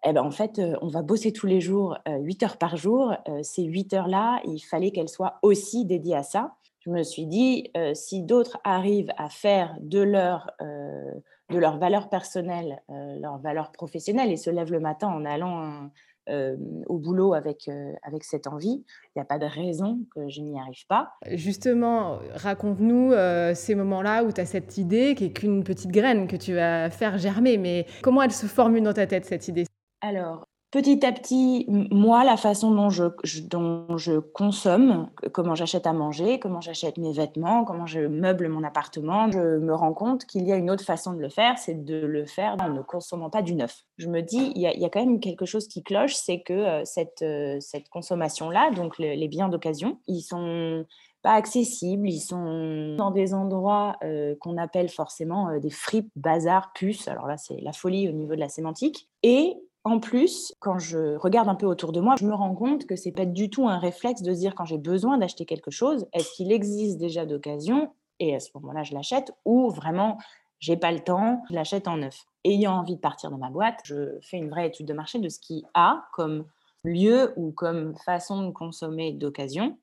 eh 0.06 0.14
ben, 0.14 0.22
en 0.22 0.32
fait, 0.32 0.62
on 0.82 0.88
va 0.88 1.02
bosser 1.02 1.32
tous 1.32 1.48
les 1.48 1.62
jours, 1.62 1.98
8 2.08 2.44
euh, 2.44 2.46
heures 2.46 2.58
par 2.58 2.78
jour. 2.78 3.14
Ces 3.42 3.64
8 3.64 3.94
heures-là, 3.94 4.42
il 4.46 4.60
fallait 4.60 4.92
qu'elles 4.92 5.10
soient 5.10 5.40
aussi 5.42 5.86
dédiées 5.86 6.16
à 6.16 6.24
ça. 6.24 6.56
Je 6.80 6.90
me 6.90 7.04
suis 7.04 7.26
dit, 7.26 7.72
si 7.94 8.24
d'autres 8.24 8.60
arrivent 8.66 9.14
à 9.18 9.30
faire 9.30 9.78
de 9.80 10.02
leur, 10.02 10.52
de 10.60 11.58
leur 11.58 11.78
valeur 11.78 12.10
personnelle, 12.10 12.84
leur 12.90 13.38
valeur 13.38 13.72
professionnelle, 13.72 14.30
et 14.30 14.36
se 14.36 14.50
lèvent 14.50 14.74
le 14.74 14.82
matin 14.82 15.08
en 15.08 15.24
allant 15.24 15.90
au 16.28 16.98
boulot 16.98 17.36
avec, 17.36 17.70
avec 18.04 18.26
cette 18.26 18.48
envie, 18.48 18.84
il 18.84 19.12
n'y 19.16 19.22
a 19.22 19.26
pas 19.26 19.40
de 19.40 19.46
raison 19.46 20.00
que 20.14 20.28
je 20.28 20.42
n'y 20.42 20.60
arrive 20.60 20.86
pas. 20.88 21.14
Justement, 21.32 22.20
raconte-nous 22.34 23.14
ces 23.56 23.76
moments-là 23.76 24.26
où 24.26 24.34
tu 24.34 24.42
as 24.42 24.46
cette 24.46 24.78
idée 24.78 25.16
qui 25.16 25.28
est 25.28 25.32
qu'une 25.32 25.64
petite 25.64 25.92
graine 25.92 26.28
que 26.28 26.36
tu 26.36 26.54
vas 26.54 26.90
faire 26.90 27.18
germer, 27.18 27.58
mais 27.58 27.86
comment 28.02 28.24
elle 28.24 28.32
se 28.32 28.46
formule 28.46 28.84
dans 28.84 28.92
ta 28.92 29.08
tête, 29.08 29.24
cette 29.24 29.48
idée? 29.48 29.64
Alors, 30.04 30.48
petit 30.70 31.06
à 31.06 31.14
petit, 31.14 31.66
moi, 31.70 32.26
la 32.26 32.36
façon 32.36 32.72
dont 32.72 32.90
je, 32.90 34.20
consomme, 34.20 35.10
comment 35.32 35.56
j'achète 35.56 35.88
à 35.88 35.94
manger, 35.94 36.40
comment 36.40 36.60
j'achète 36.60 36.98
mes 36.98 37.14
vêtements, 37.14 37.64
comment 37.64 37.86
je 37.86 38.02
meuble 38.02 38.50
mon 38.50 38.66
appartement, 38.66 39.32
je 39.32 39.60
me 39.60 39.74
rends 39.74 39.94
compte 39.94 40.26
qu'il 40.26 40.44
y 40.44 40.52
a 40.52 40.58
une 40.58 40.70
autre 40.70 40.84
façon 40.84 41.14
de 41.14 41.20
le 41.20 41.30
faire, 41.30 41.58
c'est 41.58 41.86
de 41.86 42.06
le 42.06 42.26
faire 42.26 42.58
en 42.60 42.68
ne 42.68 42.82
consommant 42.82 43.30
pas 43.30 43.42
du 43.42 43.56
neuf. 43.56 43.84
Je 43.98 44.10
me 44.10 44.20
dis, 44.22 44.52
il 44.56 44.62
y 44.62 44.68
a, 44.68 44.90
quand 44.90 45.00
même 45.00 45.22
quelque 45.22 45.46
chose 45.46 45.70
qui 45.70 45.84
cloche, 45.84 46.16
c'est 46.16 46.42
que 46.42 46.52
euh, 46.52 46.82
cette, 46.84 47.22
euh, 47.22 47.58
cette 47.62 47.88
consommation-là, 47.88 48.72
donc 48.72 49.00
les 49.00 49.28
biens 49.30 49.48
d'occasion, 49.48 50.00
ils 50.08 50.22
sont 50.22 50.86
pas 51.22 51.34
accessibles, 51.36 52.10
ils 52.10 52.20
sont 52.20 52.96
dans 52.98 53.10
des 53.10 53.34
endroits 53.34 53.96
euh, 54.04 54.36
qu'on 54.42 54.58
appelle 54.58 54.90
forcément 54.90 55.58
des 55.60 55.70
fripes, 55.70 56.12
bazars, 56.18 56.74
puces. 56.74 57.08
Alors 57.08 57.28
là, 57.28 57.38
c'est 57.38 57.62
la 57.62 57.72
folie 57.72 58.10
au 58.10 58.12
niveau 58.12 58.36
de 58.36 58.42
la 58.42 58.50
sémantique. 58.50 59.08
Et 59.24 59.56
en 59.86 60.00
plus, 60.00 60.56
quand 60.60 60.80
je 60.80 61.18
regarde 61.18 61.50
un 61.50 61.56
peu 61.56 61.66
autour 61.66 61.92
de 61.92 62.00
moi, 62.00 62.16
je 62.18 62.26
me 62.26 62.34
rends 62.34 62.56
compte 62.56 62.86
que 62.86 62.96
c'est 62.96 63.12
pas 63.12 63.26
du 63.26 63.50
tout 63.50 63.68
un 63.68 63.80
réflexe 63.80 64.22
de 64.22 64.34
se 64.34 64.40
dire 64.40 64.56
quand 64.56 64.66
j'ai 64.66 64.78
besoin 64.78 65.18
d'acheter 65.18 65.46
quelque 65.46 65.72
chose, 65.72 66.08
est-ce 66.14 66.32
qu'il 66.34 66.52
existe 66.52 66.98
déjà 66.98 67.26
d'occasion 67.26 67.94
et 68.20 68.36
à 68.36 68.40
ce 68.40 68.50
moment-là 68.56 68.84
je 68.84 68.94
l'achète 68.94 69.34
ou 69.44 69.70
vraiment 69.70 70.18
j'ai 70.60 70.78
pas 70.78 70.94
le 70.94 71.02
temps, 71.02 71.44
je 71.50 71.56
l'achète 71.56 71.90
en 71.90 71.98
neuf. 71.98 72.24
Ayant 72.46 72.78
envie 72.78 72.96
de 72.96 73.02
partir 73.02 73.30
dans 73.30 73.38
ma 73.38 73.50
boîte, 73.50 73.80
je 73.84 74.18
fais 74.22 74.38
une 74.38 74.50
vraie 74.50 74.68
étude 74.68 74.86
de 74.86 74.94
marché 74.94 75.20
de 75.20 75.28
ce 75.28 75.40
qui 75.40 75.66
a 75.74 76.06
comme 76.14 76.46
lieu 76.86 77.34
ou 77.36 77.52
comme 77.52 77.96
façon 77.98 78.46
de 78.46 78.52
consommer 78.52 79.12
d'occasion 79.12 79.78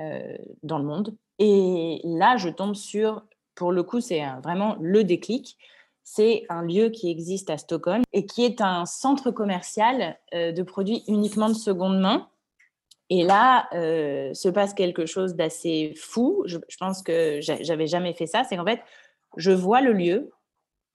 euh, 0.00 0.36
dans 0.64 0.78
le 0.78 0.84
monde. 0.84 1.14
Et 1.38 2.00
là, 2.02 2.36
je 2.36 2.48
tombe 2.48 2.74
sur, 2.74 3.22
pour 3.54 3.70
le 3.70 3.84
coup, 3.84 4.00
c'est 4.00 4.24
vraiment 4.42 4.76
le 4.80 5.04
déclic. 5.04 5.56
C'est 6.10 6.46
un 6.48 6.62
lieu 6.62 6.88
qui 6.88 7.10
existe 7.10 7.50
à 7.50 7.58
Stockholm 7.58 8.02
et 8.14 8.24
qui 8.24 8.42
est 8.42 8.62
un 8.62 8.86
centre 8.86 9.30
commercial 9.30 10.18
euh, 10.32 10.52
de 10.52 10.62
produits 10.62 11.04
uniquement 11.06 11.48
de 11.48 11.54
seconde 11.54 12.00
main. 12.00 12.28
Et 13.10 13.24
là, 13.24 13.68
euh, 13.74 14.32
se 14.32 14.48
passe 14.48 14.72
quelque 14.72 15.04
chose 15.04 15.34
d'assez 15.34 15.92
fou. 15.98 16.44
Je, 16.46 16.56
je, 16.66 16.76
pense 16.78 17.02
que 17.02 17.40
j'avais 17.42 17.86
jamais 17.86 18.14
fait 18.14 18.26
ça. 18.26 18.42
C'est 18.44 18.56
qu'en 18.56 18.64
fait, 18.64 18.80
je 19.36 19.50
vois 19.50 19.82
le 19.82 19.92
lieu, 19.92 20.30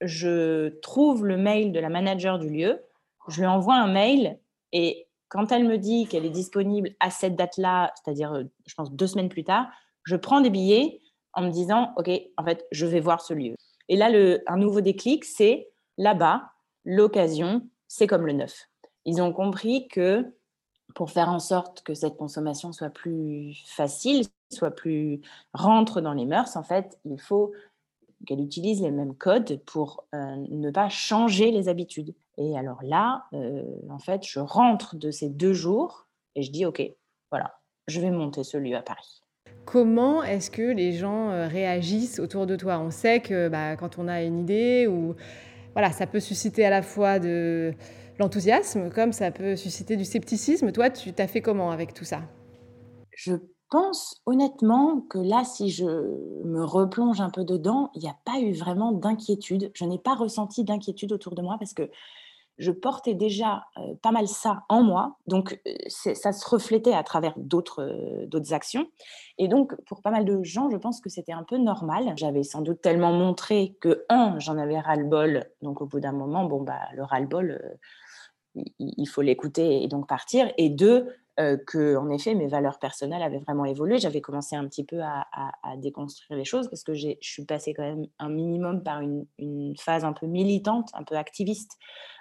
je 0.00 0.80
trouve 0.80 1.24
le 1.24 1.36
mail 1.36 1.70
de 1.70 1.78
la 1.78 1.90
manager 1.90 2.40
du 2.40 2.50
lieu, 2.50 2.82
je 3.28 3.40
lui 3.40 3.46
envoie 3.46 3.76
un 3.76 3.92
mail 3.92 4.40
et 4.72 5.06
quand 5.28 5.52
elle 5.52 5.64
me 5.64 5.78
dit 5.78 6.08
qu'elle 6.08 6.26
est 6.26 6.30
disponible 6.30 6.90
à 6.98 7.10
cette 7.10 7.36
date-là, 7.36 7.92
c'est-à-dire, 7.94 8.32
euh, 8.32 8.42
je 8.66 8.74
pense, 8.74 8.90
deux 8.90 9.06
semaines 9.06 9.28
plus 9.28 9.44
tard, 9.44 9.68
je 10.02 10.16
prends 10.16 10.40
des 10.40 10.50
billets 10.50 11.00
en 11.34 11.42
me 11.42 11.50
disant, 11.50 11.92
OK, 11.96 12.10
en 12.36 12.44
fait, 12.44 12.66
je 12.72 12.84
vais 12.84 13.00
voir 13.00 13.20
ce 13.20 13.32
lieu. 13.32 13.54
Et 13.88 13.96
là, 13.96 14.10
un 14.46 14.56
nouveau 14.56 14.80
déclic, 14.80 15.24
c'est 15.24 15.68
là-bas, 15.98 16.50
l'occasion, 16.84 17.68
c'est 17.88 18.06
comme 18.06 18.26
le 18.26 18.32
neuf. 18.32 18.68
Ils 19.04 19.20
ont 19.20 19.32
compris 19.32 19.88
que 19.88 20.34
pour 20.94 21.10
faire 21.10 21.28
en 21.28 21.40
sorte 21.40 21.82
que 21.82 21.94
cette 21.94 22.16
consommation 22.16 22.72
soit 22.72 22.90
plus 22.90 23.62
facile, 23.66 24.24
soit 24.52 24.70
plus 24.70 25.20
rentre 25.52 26.00
dans 26.00 26.12
les 26.12 26.24
mœurs, 26.24 26.56
en 26.56 26.62
fait, 26.62 26.98
il 27.04 27.20
faut 27.20 27.52
qu'elle 28.26 28.40
utilise 28.40 28.80
les 28.80 28.90
mêmes 28.90 29.14
codes 29.14 29.60
pour 29.66 30.04
euh, 30.14 30.36
ne 30.48 30.70
pas 30.70 30.88
changer 30.88 31.50
les 31.50 31.68
habitudes. 31.68 32.14
Et 32.38 32.56
alors 32.56 32.82
là, 32.82 33.24
euh, 33.34 33.64
en 33.90 33.98
fait, 33.98 34.22
je 34.24 34.40
rentre 34.40 34.96
de 34.96 35.10
ces 35.10 35.28
deux 35.28 35.52
jours 35.52 36.06
et 36.34 36.42
je 36.42 36.50
dis, 36.50 36.64
OK, 36.64 36.82
voilà, 37.30 37.58
je 37.86 38.00
vais 38.00 38.10
monter 38.10 38.44
ce 38.44 38.56
lieu 38.56 38.76
à 38.76 38.82
Paris. 38.82 39.23
Comment 39.64 40.22
est-ce 40.22 40.50
que 40.50 40.62
les 40.62 40.92
gens 40.92 41.30
euh, 41.30 41.48
réagissent 41.48 42.18
autour 42.18 42.46
de 42.46 42.56
toi? 42.56 42.78
On 42.78 42.90
sait 42.90 43.20
que 43.20 43.48
bah, 43.48 43.76
quand 43.76 43.98
on 43.98 44.08
a 44.08 44.22
une 44.22 44.38
idée, 44.38 44.86
ou 44.86 45.14
voilà, 45.72 45.90
ça 45.90 46.06
peut 46.06 46.20
susciter 46.20 46.64
à 46.64 46.70
la 46.70 46.82
fois 46.82 47.18
de 47.18 47.72
l'enthousiasme, 48.18 48.90
comme 48.90 49.12
ça 49.12 49.30
peut 49.30 49.56
susciter 49.56 49.96
du 49.96 50.04
scepticisme. 50.04 50.70
Toi, 50.72 50.90
tu 50.90 51.12
t'as 51.12 51.26
fait 51.26 51.40
comment 51.40 51.70
avec 51.70 51.94
tout 51.94 52.04
ça? 52.04 52.20
Je 53.10 53.34
pense 53.70 54.22
honnêtement 54.26 55.00
que 55.00 55.18
là, 55.18 55.42
si 55.44 55.70
je 55.70 55.84
me 55.84 56.64
replonge 56.64 57.20
un 57.20 57.30
peu 57.30 57.44
dedans, 57.44 57.90
il 57.94 58.02
n'y 58.02 58.08
a 58.08 58.16
pas 58.24 58.38
eu 58.40 58.52
vraiment 58.52 58.92
d'inquiétude. 58.92 59.70
Je 59.74 59.84
n'ai 59.84 59.98
pas 59.98 60.14
ressenti 60.14 60.62
d'inquiétude 60.62 61.12
autour 61.12 61.34
de 61.34 61.42
moi 61.42 61.56
parce 61.58 61.74
que 61.74 61.90
je 62.58 62.70
portais 62.70 63.14
déjà 63.14 63.64
euh, 63.78 63.94
pas 64.02 64.12
mal 64.12 64.28
ça 64.28 64.62
en 64.68 64.82
moi, 64.82 65.16
donc 65.26 65.60
euh, 65.66 65.72
ça 65.88 66.32
se 66.32 66.48
reflétait 66.48 66.92
à 66.92 67.02
travers 67.02 67.34
d'autres 67.36 67.82
euh, 67.82 68.26
d'autres 68.26 68.52
actions. 68.52 68.86
Et 69.38 69.48
donc, 69.48 69.74
pour 69.86 70.02
pas 70.02 70.10
mal 70.10 70.24
de 70.24 70.42
gens, 70.42 70.70
je 70.70 70.76
pense 70.76 71.00
que 71.00 71.10
c'était 71.10 71.32
un 71.32 71.42
peu 71.42 71.56
normal. 71.58 72.12
J'avais 72.16 72.44
sans 72.44 72.62
doute 72.62 72.80
tellement 72.80 73.12
montré 73.12 73.76
que, 73.80 74.04
un, 74.08 74.38
j'en 74.38 74.58
avais 74.58 74.78
ras-le-bol, 74.78 75.44
donc 75.62 75.80
au 75.80 75.86
bout 75.86 76.00
d'un 76.00 76.12
moment, 76.12 76.44
bon, 76.44 76.62
bah, 76.62 76.80
le 76.94 77.02
ras-le-bol, 77.02 77.60
il 78.78 79.06
faut 79.06 79.22
l'écouter 79.22 79.82
et 79.82 79.88
donc 79.88 80.06
partir. 80.06 80.52
Et 80.56 80.70
deux, 80.70 81.08
euh, 81.40 81.56
que, 81.56 81.96
en 81.96 82.10
effet, 82.10 82.34
mes 82.34 82.46
valeurs 82.46 82.78
personnelles 82.78 83.22
avaient 83.22 83.40
vraiment 83.40 83.64
évolué. 83.64 83.98
J'avais 83.98 84.20
commencé 84.20 84.54
un 84.54 84.66
petit 84.68 84.84
peu 84.84 85.00
à, 85.02 85.26
déconstruire 85.78 86.38
les 86.38 86.44
choses 86.44 86.68
parce 86.68 86.84
que 86.84 86.94
je 86.94 87.08
suis 87.20 87.44
passée 87.44 87.74
quand 87.74 87.82
même 87.82 88.06
un 88.20 88.28
minimum 88.28 88.82
par 88.84 89.00
une, 89.00 89.26
phase 89.76 90.04
un 90.04 90.12
peu 90.12 90.26
militante, 90.26 90.90
un 90.94 91.02
peu 91.02 91.16
activiste. 91.16 91.72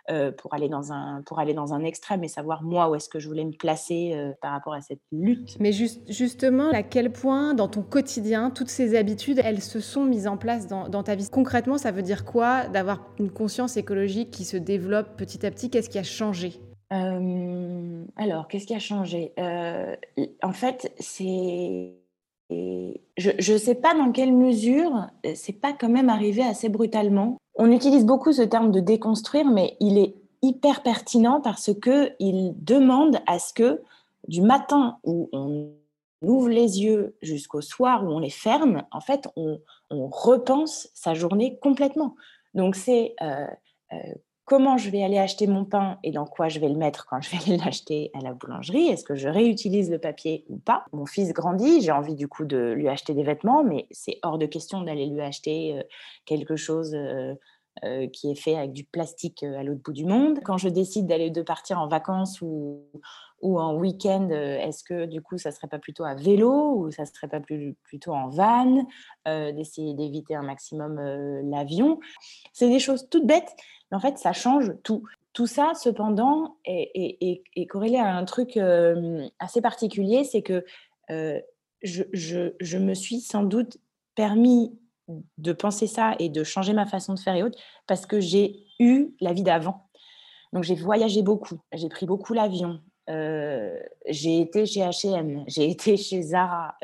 Euh, 0.10 0.34
pour, 0.34 0.54
aller 0.54 0.68
dans 0.68 0.92
un, 0.92 1.22
pour 1.22 1.40
aller 1.40 1.54
dans 1.54 1.74
un 1.74 1.82
extrême 1.82 2.26
et 2.26 2.28
savoir 2.28 2.62
moi 2.62 2.90
où 2.90 2.96
est-ce 2.96 3.08
que 3.08 3.20
je 3.20 3.28
voulais 3.30 3.46
me 3.46 3.54
placer 3.54 4.12
euh, 4.14 4.34
par 4.42 4.52
rapport 4.52 4.74
à 4.74 4.82
cette 4.82 5.00
lutte. 5.14 5.56
Mais 5.62 5.72
juste, 5.72 6.02
justement, 6.12 6.72
à 6.72 6.84
quel 6.84 7.14
point 7.14 7.54
dans 7.54 7.70
ton 7.70 7.84
quotidien, 7.84 8.50
toutes 8.50 8.68
ces 8.68 8.98
habitudes, 8.98 9.40
elles 9.42 9.62
se 9.62 9.80
sont 9.80 10.04
mises 10.04 10.28
en 10.28 10.36
place 10.36 10.68
dans 10.68 11.04
ta 11.04 11.16
vie? 11.16 11.30
Concrètement, 11.30 11.78
ça 11.78 11.92
veut 11.92 12.02
dire 12.02 12.26
quoi 12.26 12.68
d'avoir 12.68 13.08
une 13.18 13.32
conscience 13.32 13.78
écologique 13.78 14.30
qui 14.30 14.44
se 14.44 14.58
développe 14.58 15.16
petit 15.16 15.46
à 15.46 15.52
petit? 15.52 15.70
Qu'est-ce 15.70 15.90
qui 15.90 16.00
a 16.00 16.04
changé? 16.04 16.60
Euh, 16.92 18.04
alors, 18.18 18.48
qu'est-ce 18.48 18.68
qui 18.68 18.76
a 18.76 18.80
changé? 18.80 19.34
Euh, 19.40 19.96
En 20.42 20.54
fait, 20.54 20.94
c'est. 21.00 21.94
Je 22.50 23.54
ne 23.54 23.58
sais 23.58 23.76
pas 23.76 23.96
dans 23.96 24.12
quelle 24.12 24.34
mesure 24.34 25.08
c'est 25.34 25.60
pas 25.60 25.74
quand 25.74 25.90
même 25.90 26.10
arrivé 26.10 26.44
assez 26.44 26.70
brutalement. 26.70 27.38
On 27.56 27.72
utilise 27.72 28.06
beaucoup 28.06 28.32
ce 28.32 28.44
terme 28.44 28.72
de 28.72 28.80
déconstruire, 28.80 29.50
mais 29.50 29.76
il 29.80 29.98
est 29.98 30.14
hyper 30.44 30.84
pertinent 30.84 31.42
parce 31.42 31.74
que 31.74 32.12
il 32.20 32.54
demande 32.64 33.18
à 33.26 33.40
ce 33.40 33.54
que 33.54 33.82
du 34.28 34.42
matin 34.42 35.00
où 35.04 35.30
on 35.32 35.72
ouvre 36.22 36.50
les 36.50 36.82
yeux 36.82 37.16
jusqu'au 37.22 37.62
soir 37.62 38.04
où 38.04 38.08
on 38.08 38.20
les 38.20 38.30
ferme, 38.30 38.84
en 38.92 39.02
fait, 39.02 39.28
on, 39.36 39.60
repense 39.90 40.90
sa 40.96 41.14
journée 41.14 41.60
complètement. 41.60 42.16
Donc 42.56 42.76
c'est 42.76 43.14
euh, 43.22 43.46
comment 44.46 44.78
je 44.78 44.90
vais 44.90 45.04
aller 45.04 45.18
acheter 45.18 45.48
mon 45.48 45.66
pain 45.66 45.98
et 46.04 46.12
dans 46.12 46.26
quoi 46.26 46.50
je 46.50 46.60
vais 46.60 46.70
le 46.70 46.76
mettre 46.76 47.06
quand 47.06 47.22
je 47.22 47.30
vais 47.32 47.38
aller 47.38 47.58
l'acheter 47.66 48.12
à 48.14 48.22
la 48.22 48.34
boulangerie? 48.34 48.88
Est-ce 48.88 49.04
que 49.04 49.16
je 49.16 49.30
réutilise 49.30 49.90
le 49.90 50.00
papier 50.00 50.46
ou 50.50 50.58
pas? 50.58 50.86
Mon 50.92 51.06
fils 51.06 51.34
grandit, 51.34 51.82
j'ai 51.82 51.92
envie 51.92 52.16
du 52.16 52.28
coup 52.28 52.46
de 52.46 52.74
lui 52.74 52.90
acheter 52.90 53.14
des 53.14 53.24
vêtements, 53.24 53.64
mais 53.64 53.88
c'est 53.92 54.20
hors 54.24 54.38
de 54.38 54.46
question 54.46 54.82
d'aller 54.82 55.08
lui 55.08 55.22
acheter 55.22 55.78
euh, 55.78 55.84
quelque 56.26 56.56
chose 56.56 56.94
euh, 56.94 57.34
euh, 57.84 58.08
qui 58.08 58.32
est 58.32 58.36
fait 58.36 58.56
avec 58.56 58.74
du 58.74 58.84
plastique 58.84 59.44
à 59.44 59.64
l'autre 59.64 59.82
bout 59.82 59.94
du 59.94 60.06
monde. 60.06 60.40
Quand 60.44 60.58
je 60.58 60.70
décide 60.70 61.08
d'aller 61.08 61.32
de 61.32 61.42
partir 61.42 61.80
en 61.80 61.88
vacances 61.88 62.40
ou, 62.42 62.84
en 63.42 63.76
week-end, 63.76 64.30
est-ce 64.30 64.86
que 64.86 65.06
du 65.06 65.22
coup 65.22 65.38
ça 65.38 65.52
serait 65.52 65.68
pas 65.68 65.80
plutôt 65.80 66.06
à 66.06 66.14
vélo 66.14 66.76
ou 66.78 66.92
ça 66.92 67.06
serait 67.06 67.28
pas 67.28 67.42
plutôt 67.42 68.14
en 68.14 68.30
van 68.30 68.86
D'essayer 69.26 69.96
d'éviter 69.96 70.36
un 70.36 70.44
maximum 70.44 70.96
l'avion? 71.50 72.00
C'est 72.54 72.70
des 72.70 72.80
choses 72.80 73.10
toutes 73.10 73.26
bêtes 73.26 73.54
en 73.94 74.00
fait, 74.00 74.18
ça 74.18 74.34
change 74.34 74.74
tout. 74.84 75.04
Tout 75.34 75.48
ça, 75.48 75.72
cependant, 75.74 76.58
est, 76.66 77.68
corrélé 77.68 77.98
à 77.98 78.16
un 78.16 78.26
truc 78.26 78.56
euh, 78.58 79.28
assez 79.40 79.62
particulier, 79.62 80.24
c'est 80.24 80.44
que 80.44 80.64
euh, 81.10 81.40
je, 81.82 82.78
me 82.78 82.94
suis 82.94 83.20
sans 83.20 83.44
doute 83.44 83.78
permis 84.16 84.78
de 85.38 85.52
penser 85.52 85.88
ça 85.88 86.16
et 86.20 86.30
de 86.30 86.44
changer 86.44 86.74
ma 86.74 86.86
façon 86.86 87.16
de 87.16 87.20
faire 87.20 87.36
et 87.36 87.44
autres 87.44 87.60
parce 87.88 88.06
que 88.06 88.20
j'ai 88.20 88.64
eu 88.80 89.16
la 89.20 89.34
vie 89.34 89.42
d'avant. 89.42 89.90
Donc 90.54 90.64
j'ai 90.64 90.76
voyagé 90.76 91.24
beaucoup, 91.24 91.60
j'ai 91.74 91.90
pris 91.90 92.06
beaucoup 92.06 92.34
l'avion, 92.34 92.80
euh, 93.10 93.76
j'ai 94.08 94.40
été 94.40 94.68
chez 94.68 94.82
H&M, 94.82 95.44
j'ai 95.48 95.68
été 95.68 95.98
chez 95.98 96.22
Zara, 96.22 96.76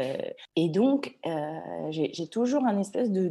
et 0.55 0.69
donc 0.69 1.19
j'ai 1.91 2.27
toujours 2.29 2.65
un 2.65 2.79
espèce 2.79 3.11
de, 3.11 3.29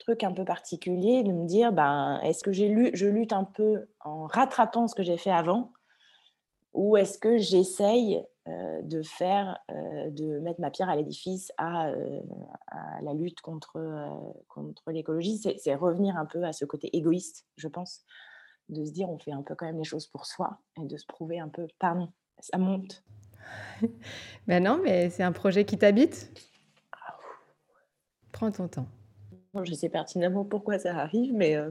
truc 0.00 0.24
un 0.24 0.32
peu 0.32 0.44
particulier 0.44 1.22
de 1.22 1.32
me 1.32 1.46
dire 1.46 1.72
ben, 1.72 2.20
est-ce 2.24 2.42
que 2.42 2.52
j'ai 2.52 2.68
lu, 2.68 2.90
je 2.94 3.06
lutte 3.06 3.32
un 3.32 3.44
peu 3.44 3.88
en 4.00 4.26
rattrapant 4.26 4.88
ce 4.88 4.94
que 4.94 5.02
j'ai 5.02 5.16
fait 5.16 5.30
avant 5.30 5.72
ou 6.72 6.96
est-ce 6.96 7.18
que 7.18 7.38
j'essaye 7.38 8.24
euh, 8.48 8.82
de 8.82 9.02
faire, 9.02 9.58
euh, 9.70 10.10
de 10.10 10.38
mettre 10.38 10.60
ma 10.60 10.70
pierre 10.70 10.88
à 10.88 10.96
l'édifice 10.96 11.52
à, 11.56 11.88
euh, 11.88 12.20
la 13.02 13.12
lutte 13.12 13.40
contre, 13.40 13.78
contre 14.48 14.90
l'écologie? 14.90 15.38
C'est, 15.38 15.74
revenir 15.74 16.16
un 16.16 16.26
peu 16.26 16.44
à 16.44 16.52
ce 16.52 16.64
côté 16.64 16.96
égoïste, 16.96 17.46
je 17.56 17.68
pense, 17.68 18.04
de 18.68 18.84
se 18.84 18.92
dire 18.92 19.10
on 19.10 19.18
fait 19.18 19.32
un 19.32 19.42
peu 19.42 19.54
quand 19.54 19.66
même 19.66 19.78
les 19.78 19.84
choses 19.84 20.06
pour 20.06 20.26
soi 20.26 20.58
et 20.80 20.86
de 20.86 20.96
se 20.96 21.06
prouver 21.06 21.40
un 21.40 21.48
peu, 21.48 21.66
pardon, 21.78 22.12
ça 22.38 22.58
monte. 22.58 23.02
ben 24.46 24.62
non, 24.62 24.80
mais 24.82 25.10
c'est 25.10 25.24
un 25.24 25.32
projet 25.32 25.64
qui 25.64 25.76
t'habite. 25.76 26.30
Ah, 26.92 27.16
Prends 28.30 28.52
ton 28.52 28.68
temps. 28.68 28.86
Je 29.54 29.74
sais 29.74 29.88
pertinemment 29.88 30.44
pourquoi 30.44 30.78
ça 30.78 30.96
arrive, 30.96 31.34
mais 31.34 31.56
euh, 31.56 31.70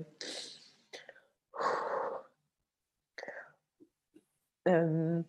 euh, 4.68 5.22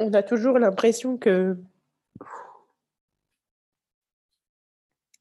on 0.00 0.12
a 0.12 0.22
toujours 0.24 0.58
l'impression 0.58 1.16
que 1.16 1.56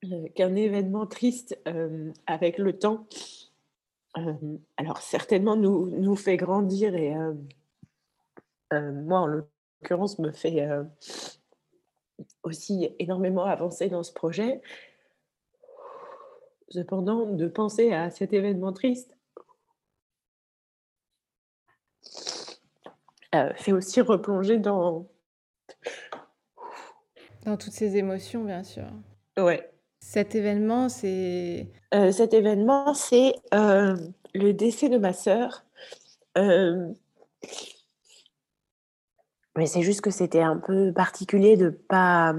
euh, 0.06 0.28
qu'un 0.36 0.56
événement 0.56 1.06
triste 1.06 1.60
avec 2.26 2.58
le 2.58 2.78
temps, 2.78 3.08
alors 4.78 4.98
certainement 4.98 5.56
nous, 5.56 5.88
nous 5.88 6.16
fait 6.16 6.38
grandir 6.38 6.96
et 6.96 7.14
moi 8.72 9.20
en 9.20 9.28
l'occurrence 9.28 10.20
me 10.20 10.32
fait 10.32 10.68
aussi 12.44 12.90
énormément 13.00 13.46
avancer 13.46 13.90
dans 13.90 14.04
ce 14.04 14.12
projet. 14.12 14.62
Cependant, 16.74 17.28
de 17.28 17.48
penser 17.48 17.94
à 17.94 18.10
cet 18.10 18.34
événement 18.34 18.74
triste 18.74 19.16
fait 23.56 23.74
aussi 23.74 24.02
replonger 24.02 24.58
dans... 24.58 25.08
Dans 27.46 27.58
toutes 27.58 27.74
ces 27.74 27.96
émotions, 27.98 28.44
bien 28.44 28.64
sûr. 28.64 28.88
Ouais. 29.38 29.72
Cet 30.00 30.34
événement, 30.34 30.90
c'est... 30.90 31.72
cet 31.92 32.34
événement, 32.34 32.96
c'est 32.96 33.36
le 33.52 34.52
décès 34.52 34.90
de 34.90 34.98
ma 34.98 35.14
sœur. 35.14 35.64
Mais 36.36 36.96
c'est 39.68 39.84
juste 39.84 40.02
que 40.02 40.10
c'était 40.10 40.42
un 40.42 40.58
peu 40.58 40.92
particulier 40.92 41.56
de 41.56 41.70
pas. 41.70 42.34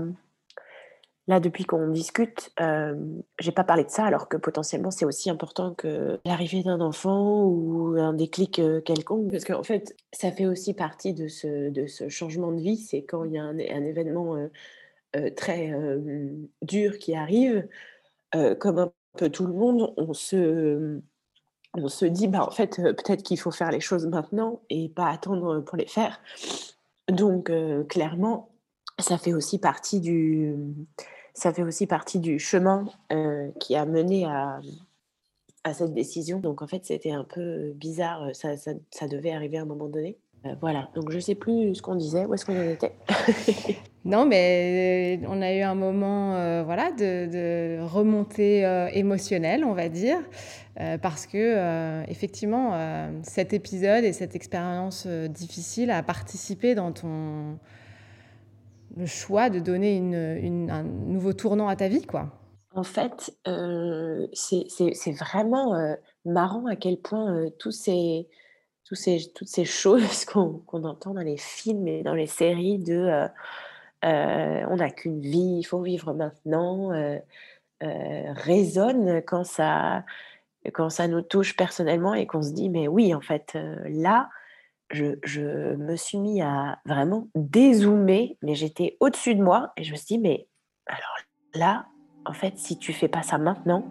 Là, 1.26 1.40
depuis 1.40 1.64
qu'on 1.64 1.88
discute, 1.88 2.52
euh, 2.60 2.94
j'ai 3.38 3.52
pas 3.52 3.64
parlé 3.64 3.84
de 3.84 3.88
ça, 3.88 4.04
alors 4.04 4.28
que 4.28 4.36
potentiellement 4.36 4.90
c'est 4.90 5.06
aussi 5.06 5.30
important 5.30 5.72
que 5.72 6.20
l'arrivée 6.26 6.62
d'un 6.62 6.82
enfant 6.82 7.44
ou 7.44 7.96
un 7.98 8.12
déclic 8.12 8.60
quelconque, 8.84 9.30
parce 9.30 9.44
qu'en 9.44 9.62
fait, 9.62 9.96
ça 10.12 10.30
fait 10.30 10.44
aussi 10.44 10.74
partie 10.74 11.14
de 11.14 11.28
ce, 11.28 11.70
de 11.70 11.86
ce 11.86 12.10
changement 12.10 12.52
de 12.52 12.60
vie. 12.60 12.76
C'est 12.76 13.04
quand 13.04 13.24
il 13.24 13.32
y 13.32 13.38
a 13.38 13.44
un, 13.44 13.56
événement 13.56 14.36
très 15.36 15.72
dur 16.60 16.98
qui 16.98 17.14
arrive, 17.14 17.66
comme 18.60 18.78
un 18.78 18.92
peu 19.16 19.30
tout 19.30 19.46
le 19.46 19.54
monde, 19.54 19.94
on 19.96 20.12
se, 20.12 21.00
on 21.72 21.88
se 21.88 22.04
dit, 22.04 22.28
bah, 22.28 22.46
en 22.46 22.50
fait, 22.50 22.76
peut-être 22.76 23.22
qu'il 23.22 23.38
faut 23.38 23.50
faire 23.50 23.70
les 23.70 23.80
choses 23.80 24.06
maintenant 24.06 24.60
et 24.68 24.90
pas 24.90 25.08
attendre 25.08 25.60
pour 25.60 25.78
les 25.78 25.86
faire. 25.86 26.20
Donc, 27.08 27.50
clairement, 27.88 28.53
ça 28.98 29.18
fait 29.18 29.34
aussi 29.34 29.58
partie 29.58 30.00
du, 30.00 30.54
ça 31.34 31.52
fait 31.52 31.62
aussi 31.62 31.86
partie 31.86 32.18
du 32.18 32.38
chemin 32.38 32.86
qui 33.60 33.76
a 33.76 33.84
mené 33.86 34.24
à, 34.24 34.60
à, 35.64 35.74
cette 35.74 35.94
décision. 35.94 36.40
Donc, 36.40 36.62
en 36.62 36.66
fait, 36.66 36.84
c'était 36.84 37.12
un 37.12 37.24
peu 37.24 37.72
bizarre. 37.74 38.30
Ça, 38.34 38.56
ça, 38.56 38.72
ça, 38.90 39.08
devait 39.08 39.32
arriver 39.32 39.58
à 39.58 39.62
un 39.62 39.66
moment 39.66 39.88
donné. 39.88 40.16
voilà. 40.60 40.88
Donc, 40.94 41.10
je 41.10 41.16
ne 41.16 41.20
sais 41.20 41.34
plus 41.34 41.74
ce 41.74 41.82
qu'on 41.82 41.96
disait. 41.96 42.24
Où 42.26 42.34
est-ce 42.34 42.44
qu'on 42.46 42.58
en 42.58 42.70
était 42.70 42.92
Non, 44.04 44.26
mais 44.26 45.20
on 45.26 45.40
a 45.40 45.52
eu 45.54 45.62
un 45.62 45.74
moment 45.74 46.62
voilà, 46.64 46.92
de, 46.92 47.26
de 47.30 47.82
remontée 47.82 48.62
émotionnelle, 48.92 49.64
on 49.64 49.74
va 49.74 49.88
dire. 49.88 50.18
Euh, 50.80 50.98
parce 50.98 51.26
que 51.26 51.38
euh, 51.38 52.04
effectivement, 52.08 52.72
euh, 52.74 53.08
cet 53.22 53.52
épisode 53.52 54.02
et 54.02 54.12
cette 54.12 54.34
expérience 54.34 55.06
difficile 55.06 55.90
a 55.90 56.02
participé 56.02 56.74
dans 56.74 56.92
ton 56.92 57.58
le 58.96 59.06
choix 59.06 59.50
de 59.50 59.58
donner 59.58 59.96
une, 59.96 60.70
un 60.70 60.82
nouveau 60.82 61.32
tournant 61.32 61.68
à 61.68 61.76
ta 61.76 61.88
vie, 61.88 62.06
quoi. 62.06 62.28
En 62.74 62.82
fait, 62.82 63.36
c'est 64.32 65.12
vraiment 65.12 65.96
marrant 66.24 66.66
à 66.66 66.74
quel 66.74 66.98
point 66.98 67.46
tous 67.58 67.70
ces, 67.70 68.26
tous 68.84 68.96
ces, 68.96 69.32
toutes 69.34 69.48
ces 69.48 69.64
choses 69.64 70.24
qu'on 70.26 70.84
entend 70.84 71.14
dans 71.14 71.22
les 71.22 71.36
films 71.36 71.86
et 71.86 72.02
dans 72.02 72.14
les 72.14 72.26
séries 72.26 72.78
de 72.78 73.28
on 74.02 74.76
n'a 74.76 74.90
qu'une 74.90 75.20
vie, 75.20 75.58
il 75.60 75.64
faut 75.64 75.82
vivre 75.82 76.12
maintenant, 76.14 76.90
résonnent 77.80 79.22
quand 79.22 79.44
ça 79.44 80.04
quand 80.72 80.90
ça 80.90 81.08
nous 81.08 81.22
touche 81.22 81.56
personnellement 81.56 82.14
et 82.14 82.26
qu'on 82.26 82.42
se 82.42 82.52
dit, 82.52 82.68
mais 82.68 82.88
oui, 82.88 83.14
en 83.14 83.20
fait, 83.20 83.52
euh, 83.54 83.76
là, 83.88 84.30
je, 84.94 85.76
me 85.76 85.96
suis 85.96 86.18
mis 86.18 86.42
à 86.42 86.78
vraiment 86.86 87.28
dézoomer, 87.34 88.38
mais 88.42 88.54
j'étais 88.54 88.96
au-dessus 89.00 89.34
de 89.34 89.42
moi 89.42 89.72
et 89.76 89.84
je 89.84 89.92
me 89.92 89.96
suis 89.96 90.16
dit, 90.16 90.18
mais 90.18 90.48
alors 90.86 91.16
là, 91.54 91.86
en 92.24 92.32
fait, 92.32 92.58
si 92.58 92.78
tu 92.78 92.92
fais 92.92 93.08
pas 93.08 93.22
ça 93.22 93.38
maintenant, 93.38 93.84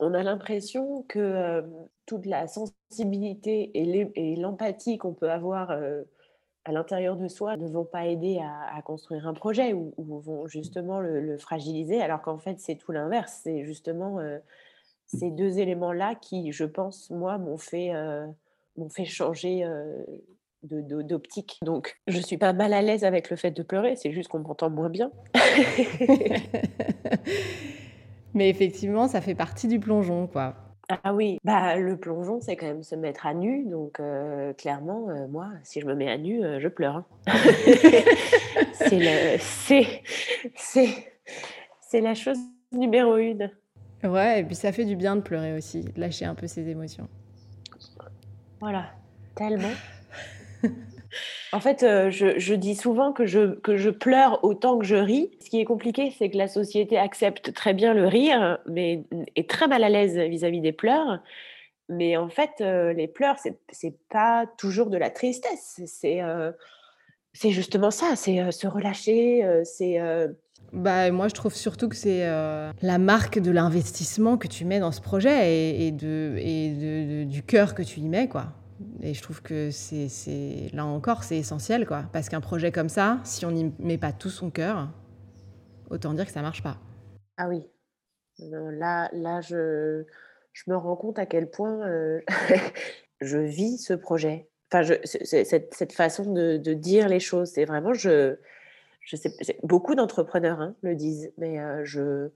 on 0.00 0.14
a 0.14 0.22
l'impression 0.22 1.04
que 1.08 1.64
toute 2.06 2.26
la 2.26 2.48
sensibilité 2.48 3.70
et 3.74 4.36
l'empathie 4.36 4.98
qu'on 4.98 5.12
peut 5.12 5.30
avoir 5.30 5.70
à 6.64 6.72
l'intérieur 6.72 7.16
de 7.16 7.28
soi 7.28 7.56
ne 7.56 7.68
vont 7.68 7.84
pas 7.84 8.06
aider 8.06 8.40
à, 8.40 8.80
construire 8.82 9.26
un 9.26 9.34
projet 9.34 9.72
ou, 9.72 9.92
vont 9.98 10.46
justement 10.46 11.00
le, 11.00 11.38
fragiliser, 11.38 12.00
alors 12.00 12.22
qu'en 12.22 12.38
fait 12.38 12.58
c'est 12.58 12.76
tout 12.76 12.92
l'inverse. 12.92 13.40
C'est 13.44 13.64
justement 13.64 14.18
ces 15.06 15.30
deux 15.30 15.58
éléments-là 15.58 16.14
qui, 16.14 16.52
je 16.52 16.64
pense, 16.64 17.10
moi, 17.10 17.38
m'ont 17.38 17.58
fait, 17.58 17.92
fait 18.90 19.04
changer 19.04 19.64
d'optique. 20.62 21.58
Donc, 21.62 22.00
je 22.06 22.20
suis 22.20 22.36
pas 22.36 22.52
mal 22.52 22.72
à 22.72 22.82
l'aise 22.82 23.04
avec 23.04 23.30
le 23.30 23.36
fait 23.36 23.50
de 23.50 23.62
pleurer, 23.62 23.96
c'est 23.96 24.12
juste 24.12 24.28
qu'on 24.28 24.40
m'entend 24.40 24.70
moins 24.70 24.90
bien. 24.90 25.10
Mais 28.34 28.48
effectivement, 28.48 29.08
ça 29.08 29.20
fait 29.20 29.34
partie 29.34 29.68
du 29.68 29.80
plongeon, 29.80 30.26
quoi. 30.26 30.54
Ah 31.04 31.14
oui, 31.14 31.38
bah 31.44 31.76
le 31.76 31.96
plongeon, 31.96 32.40
c'est 32.40 32.56
quand 32.56 32.66
même 32.66 32.82
se 32.82 32.96
mettre 32.96 33.26
à 33.26 33.34
nu. 33.34 33.64
Donc 33.66 34.00
euh, 34.00 34.52
clairement, 34.54 35.08
euh, 35.08 35.28
moi, 35.28 35.48
si 35.62 35.80
je 35.80 35.86
me 35.86 35.94
mets 35.94 36.10
à 36.10 36.18
nu, 36.18 36.44
euh, 36.44 36.58
je 36.58 36.66
pleure. 36.68 36.96
Hein. 36.96 37.04
c'est 38.72 38.98
le, 38.98 39.38
c'est, 39.38 40.02
c'est, 40.56 41.12
c'est 41.80 42.00
la 42.00 42.14
chose 42.14 42.38
numéro 42.72 43.16
une. 43.16 43.50
Ouais, 44.02 44.40
et 44.40 44.44
puis 44.44 44.56
ça 44.56 44.72
fait 44.72 44.84
du 44.84 44.96
bien 44.96 45.14
de 45.14 45.20
pleurer 45.20 45.52
aussi, 45.52 45.84
lâcher 45.96 46.24
un 46.24 46.34
peu 46.34 46.46
ses 46.46 46.68
émotions. 46.68 47.08
Voilà, 48.60 48.86
tellement. 49.36 49.72
En 51.52 51.58
fait, 51.58 51.82
euh, 51.82 52.10
je, 52.10 52.54
dis 52.54 52.76
souvent 52.76 53.12
que 53.12 53.26
je, 53.26 53.90
pleure 53.90 54.44
autant 54.44 54.78
que 54.78 54.84
je 54.84 54.94
ris. 54.94 55.30
Ce 55.40 55.50
qui 55.50 55.60
est 55.60 55.64
compliqué, 55.64 56.14
c'est 56.16 56.30
que 56.30 56.36
la 56.36 56.46
société 56.46 56.96
accepte 56.96 57.52
très 57.52 57.74
bien 57.74 57.92
le 57.92 58.06
rire, 58.06 58.58
mais 58.66 59.04
est 59.34 59.50
très 59.50 59.66
mal 59.66 59.82
à 59.82 59.88
l'aise 59.88 60.16
vis-à-vis 60.16 60.60
des 60.60 60.72
pleurs. 60.72 61.20
Mais 61.88 62.16
en 62.16 62.28
fait, 62.28 62.52
euh, 62.60 62.92
les 62.92 63.08
pleurs, 63.08 63.36
c'est 63.38 63.58
n'est 63.82 63.96
pas 64.10 64.46
toujours 64.58 64.90
de 64.90 64.96
la 64.96 65.10
tristesse. 65.10 65.80
C'est 65.86 66.22
euh, 66.22 66.52
c'est 67.32 67.50
justement 67.50 67.90
ça, 67.90 68.16
c'est 68.16 68.50
se 68.50 68.66
relâcher, 68.66 69.44
c'est... 69.64 70.00
Bah, 70.72 71.10
moi, 71.12 71.28
je 71.28 71.34
trouve 71.34 71.54
surtout 71.54 71.88
que 71.88 71.94
c'est 71.94 72.26
la 72.26 72.98
marque 72.98 73.38
de 73.38 73.52
l'investissement 73.52 74.36
que 74.36 74.48
tu 74.48 74.64
mets 74.64 74.80
dans 74.80 74.90
ce 74.90 75.00
projet 75.00 75.86
et 75.86 75.92
du 75.92 77.42
cœur 77.44 77.76
que 77.76 77.82
tu 77.82 78.00
y 78.00 78.08
mets, 78.08 78.28
quoi. 78.28 78.48
Et 79.02 79.14
je 79.14 79.22
trouve 79.22 79.42
que 79.42 79.70
c'est 79.70 80.70
là 80.72 80.84
encore, 80.84 81.24
c'est 81.24 81.36
essentiel, 81.36 81.86
quoi. 81.86 82.04
Parce 82.12 82.28
qu'un 82.28 82.40
projet 82.40 82.72
comme 82.72 82.88
ça, 82.88 83.18
si 83.24 83.44
on 83.44 83.50
n'y 83.50 83.72
met 83.78 83.98
pas 83.98 84.12
tout 84.12 84.30
son 84.30 84.50
cœur, 84.50 84.88
autant 85.90 86.14
dire 86.14 86.26
que 86.26 86.32
ça 86.32 86.42
marche 86.42 86.62
pas. 86.62 86.78
Ah 87.36 87.48
oui. 87.48 87.62
Euh, 88.40 88.70
là, 88.72 89.10
là 89.12 89.40
je, 89.40 90.04
je 90.52 90.62
me 90.68 90.76
rends 90.76 90.96
compte 90.96 91.18
à 91.18 91.26
quel 91.26 91.50
point 91.50 91.86
euh, 91.86 92.20
je 93.20 93.38
vis 93.38 93.78
ce 93.78 93.92
projet. 93.92 94.48
Enfin, 94.72 94.82
je, 94.82 94.94
cette, 95.04 95.74
cette, 95.74 95.92
façon 95.92 96.32
de, 96.32 96.56
dire 96.74 97.08
les 97.08 97.20
choses, 97.20 97.50
c'est 97.50 97.64
vraiment, 97.64 97.92
je, 97.92 98.36
je 99.00 99.16
sais, 99.16 99.34
beaucoup 99.64 99.94
d'entrepreneurs 99.94 100.60
hein, 100.60 100.74
le 100.82 100.94
disent, 100.94 101.32
mais 101.38 101.58
euh, 101.58 101.84
je, 101.84 102.30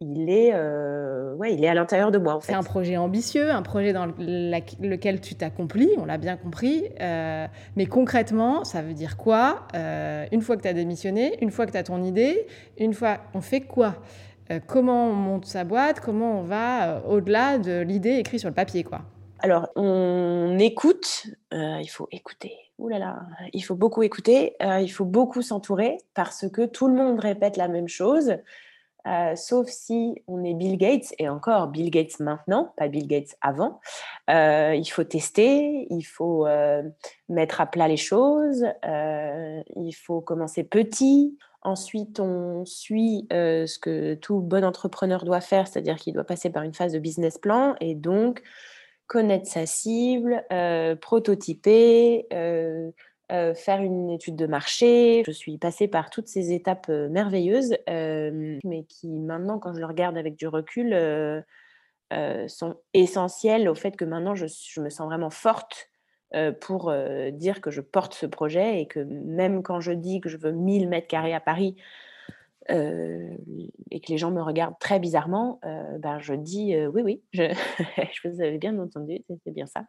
il 0.00 0.28
est, 0.28 0.50
euh, 0.52 1.34
ouais, 1.36 1.54
il 1.54 1.64
est 1.64 1.68
à 1.68 1.74
l'intérieur 1.74 2.10
de 2.10 2.18
moi. 2.18 2.34
En 2.34 2.40
fait. 2.40 2.52
C'est 2.52 2.58
un 2.58 2.62
projet 2.62 2.96
ambitieux, 2.96 3.50
un 3.50 3.62
projet 3.62 3.92
dans 3.92 4.06
lequel 4.06 5.20
tu 5.20 5.34
t'accomplis, 5.34 5.90
on 5.96 6.04
l'a 6.04 6.18
bien 6.18 6.36
compris. 6.36 6.84
Euh, 7.00 7.46
mais 7.76 7.86
concrètement, 7.86 8.64
ça 8.64 8.82
veut 8.82 8.92
dire 8.92 9.16
quoi 9.16 9.66
euh, 9.74 10.26
Une 10.32 10.42
fois 10.42 10.56
que 10.56 10.62
tu 10.62 10.68
as 10.68 10.74
démissionné, 10.74 11.42
une 11.42 11.50
fois 11.50 11.66
que 11.66 11.72
tu 11.72 11.78
as 11.78 11.82
ton 11.82 12.02
idée, 12.02 12.46
une 12.78 12.92
fois, 12.92 13.18
on 13.34 13.40
fait 13.40 13.62
quoi 13.62 13.96
Comment 14.68 15.08
on 15.08 15.14
monte 15.14 15.46
sa 15.46 15.64
boîte 15.64 15.98
Comment 15.98 16.38
on 16.38 16.42
va 16.44 17.02
au-delà 17.08 17.58
de 17.58 17.80
l'idée 17.80 18.12
écrite 18.18 18.38
sur 18.38 18.48
le 18.48 18.54
papier 18.54 18.84
quoi 18.84 19.00
Alors, 19.40 19.70
on 19.74 20.56
écoute, 20.60 21.26
il 21.50 21.88
faut 21.90 22.06
écouter. 22.12 22.52
Ouh 22.78 22.88
là 22.88 23.00
là, 23.00 23.22
il 23.52 23.62
faut 23.62 23.74
beaucoup 23.74 24.04
écouter, 24.04 24.54
il 24.60 24.86
faut 24.86 25.04
beaucoup 25.04 25.42
s'entourer 25.42 25.98
parce 26.14 26.48
que 26.48 26.64
tout 26.64 26.86
le 26.86 26.94
monde 26.94 27.18
répète 27.18 27.56
la 27.56 27.66
même 27.66 27.88
chose. 27.88 28.36
Euh, 29.06 29.36
sauf 29.36 29.68
si 29.68 30.22
on 30.26 30.44
est 30.44 30.54
Bill 30.54 30.76
Gates, 30.76 31.14
et 31.18 31.28
encore 31.28 31.68
Bill 31.68 31.90
Gates 31.90 32.18
maintenant, 32.18 32.72
pas 32.76 32.88
Bill 32.88 33.06
Gates 33.06 33.36
avant. 33.40 33.80
Euh, 34.30 34.74
il 34.74 34.86
faut 34.86 35.04
tester, 35.04 35.86
il 35.90 36.02
faut 36.02 36.46
euh, 36.46 36.82
mettre 37.28 37.60
à 37.60 37.66
plat 37.66 37.86
les 37.86 37.96
choses, 37.96 38.66
il 38.84 39.92
faut 39.92 40.20
commencer 40.20 40.64
petit. 40.64 41.38
Ensuite, 41.62 42.20
on 42.20 42.64
suit 42.64 43.26
ce 43.30 43.78
que 43.78 44.14
tout 44.14 44.40
bon 44.40 44.64
entrepreneur 44.64 45.24
doit 45.24 45.40
faire, 45.40 45.66
c'est-à-dire 45.66 45.96
qu'il 45.96 46.14
doit 46.14 46.24
passer 46.24 46.50
par 46.50 46.62
une 46.62 46.74
phase 46.74 46.92
de 46.92 46.98
business 46.98 47.38
plan 47.38 47.74
et 47.80 47.94
donc 47.94 48.42
connaître 49.08 49.46
sa 49.46 49.66
cible, 49.66 50.44
prototyper, 51.00 52.26
euh, 53.32 53.54
faire 53.54 53.80
une 53.82 54.10
étude 54.10 54.36
de 54.36 54.46
marché. 54.46 55.24
Je 55.26 55.32
suis 55.32 55.58
passée 55.58 55.88
par 55.88 56.10
toutes 56.10 56.28
ces 56.28 56.52
étapes 56.52 56.86
euh, 56.90 57.08
merveilleuses, 57.08 57.76
euh, 57.90 58.60
mais 58.62 58.84
qui 58.84 59.08
maintenant, 59.18 59.58
quand 59.58 59.74
je 59.74 59.80
le 59.80 59.86
regarde 59.86 60.16
avec 60.16 60.36
du 60.36 60.46
recul, 60.46 60.94
sont 62.46 62.76
essentielles 62.94 63.68
au 63.68 63.74
fait 63.74 63.96
que 63.96 64.04
maintenant, 64.04 64.36
je, 64.36 64.44
me 64.80 64.90
sens 64.90 65.06
vraiment 65.06 65.30
forte 65.30 65.90
pour 66.60 66.92
dire 67.32 67.60
que 67.60 67.70
je 67.70 67.80
porte 67.80 68.14
ce 68.14 68.26
projet 68.26 68.80
et 68.80 68.86
que 68.86 69.00
même 69.00 69.62
quand 69.64 69.80
je 69.80 69.90
dis 69.90 70.20
que 70.20 70.28
je 70.28 70.36
veux 70.36 70.52
1000 70.52 70.88
mètres 70.88 71.08
carrés 71.08 71.34
à 71.34 71.40
Paris, 71.40 71.74
et 72.68 74.00
que 74.00 74.08
les 74.08 74.18
gens 74.18 74.30
me 74.30 74.42
regardent 74.42 74.78
très 74.78 75.00
bizarrement, 75.00 75.58
ben 75.98 76.20
je 76.20 76.34
dis 76.34 76.76
oui, 76.76 77.02
oui, 77.02 77.22
je, 77.32 78.28
vous 78.28 78.40
avais 78.40 78.58
bien 78.58 78.78
entendu, 78.78 79.24
c'est 79.42 79.52
bien 79.52 79.66
ça. 79.66 79.84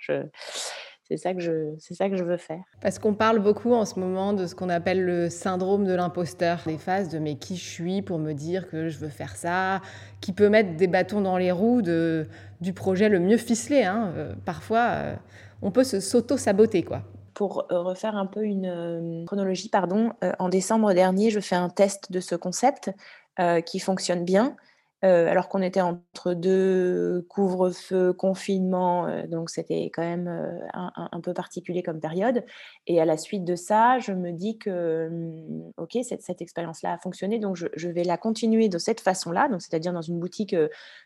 C'est 1.07 1.17
ça 1.17 1.33
que 1.33 1.39
je 1.39 1.73
c'est 1.79 1.93
ça 1.93 2.09
que 2.09 2.17
je 2.17 2.23
veux 2.23 2.37
faire. 2.37 2.61
Parce 2.81 2.99
qu'on 2.99 3.13
parle 3.13 3.39
beaucoup 3.39 3.73
en 3.73 3.85
ce 3.85 3.99
moment 3.99 4.33
de 4.33 4.45
ce 4.45 4.55
qu'on 4.55 4.69
appelle 4.69 5.03
le 5.03 5.29
syndrome 5.29 5.85
de 5.85 5.93
l'imposteur, 5.93 6.59
des 6.65 6.77
phases 6.77 7.09
de 7.09 7.19
mais 7.19 7.35
qui 7.35 7.55
je 7.55 7.63
suis 7.63 8.01
pour 8.01 8.19
me 8.19 8.33
dire 8.33 8.69
que 8.69 8.89
je 8.89 8.97
veux 8.97 9.09
faire 9.09 9.35
ça, 9.35 9.81
qui 10.19 10.33
peut 10.33 10.49
mettre 10.49 10.75
des 10.75 10.87
bâtons 10.87 11.21
dans 11.21 11.37
les 11.37 11.51
roues 11.51 11.81
de, 11.81 12.27
du 12.59 12.73
projet 12.73 13.07
le 13.07 13.19
mieux 13.19 13.37
ficelé. 13.37 13.83
Hein. 13.83 14.11
Euh, 14.15 14.33
parfois, 14.45 14.87
euh, 14.91 15.15
on 15.61 15.71
peut 15.71 15.85
se 15.85 15.99
s'auto-saboter 15.99 16.83
quoi. 16.83 17.03
Pour 17.33 17.67
euh, 17.71 17.81
refaire 17.81 18.17
un 18.17 18.25
peu 18.25 18.43
une 18.43 19.23
chronologie, 19.25 19.69
pardon, 19.69 20.11
en 20.39 20.49
décembre 20.49 20.93
dernier, 20.93 21.29
je 21.29 21.39
fais 21.39 21.55
un 21.55 21.69
test 21.69 22.11
de 22.11 22.19
ce 22.19 22.35
concept 22.35 22.91
qui 23.67 23.77
fonctionne 23.77 24.25
bien. 24.25 24.55
Euh, 25.05 25.29
alors 25.29 25.47
qu'on 25.47 25.61
était 25.61 25.81
entre 25.81 26.33
deux 26.33 27.23
couvre-feu, 27.29 28.13
confinement, 28.13 29.05
euh, 29.05 29.27
donc 29.27 29.51
c'était 29.51 29.91
quand 29.93 30.01
même 30.01 30.27
euh, 30.27 30.59
un, 30.73 31.21
peu 31.21 31.35
particulier 31.35 31.83
comme 31.83 31.99
période. 31.99 32.43
Et 32.87 32.99
à 32.99 33.05
la 33.05 33.15
suite 33.15 33.45
de 33.45 33.55
ça, 33.55 33.99
je 33.99 34.11
me 34.11 34.31
dis 34.31 34.57
que, 34.57 35.07
hum, 35.07 35.71
ok, 35.77 35.99
cette, 36.01 36.41
expérience-là 36.41 36.93
a 36.93 36.97
fonctionné, 36.97 37.37
donc 37.37 37.57
je, 37.57 37.87
vais 37.87 38.03
la 38.03 38.17
continuer 38.17 38.69
de 38.69 38.79
cette 38.79 38.99
façon-là, 38.99 39.47
c'est-à-dire 39.59 39.93
dans 39.93 40.01
une 40.01 40.19
boutique, 40.19 40.55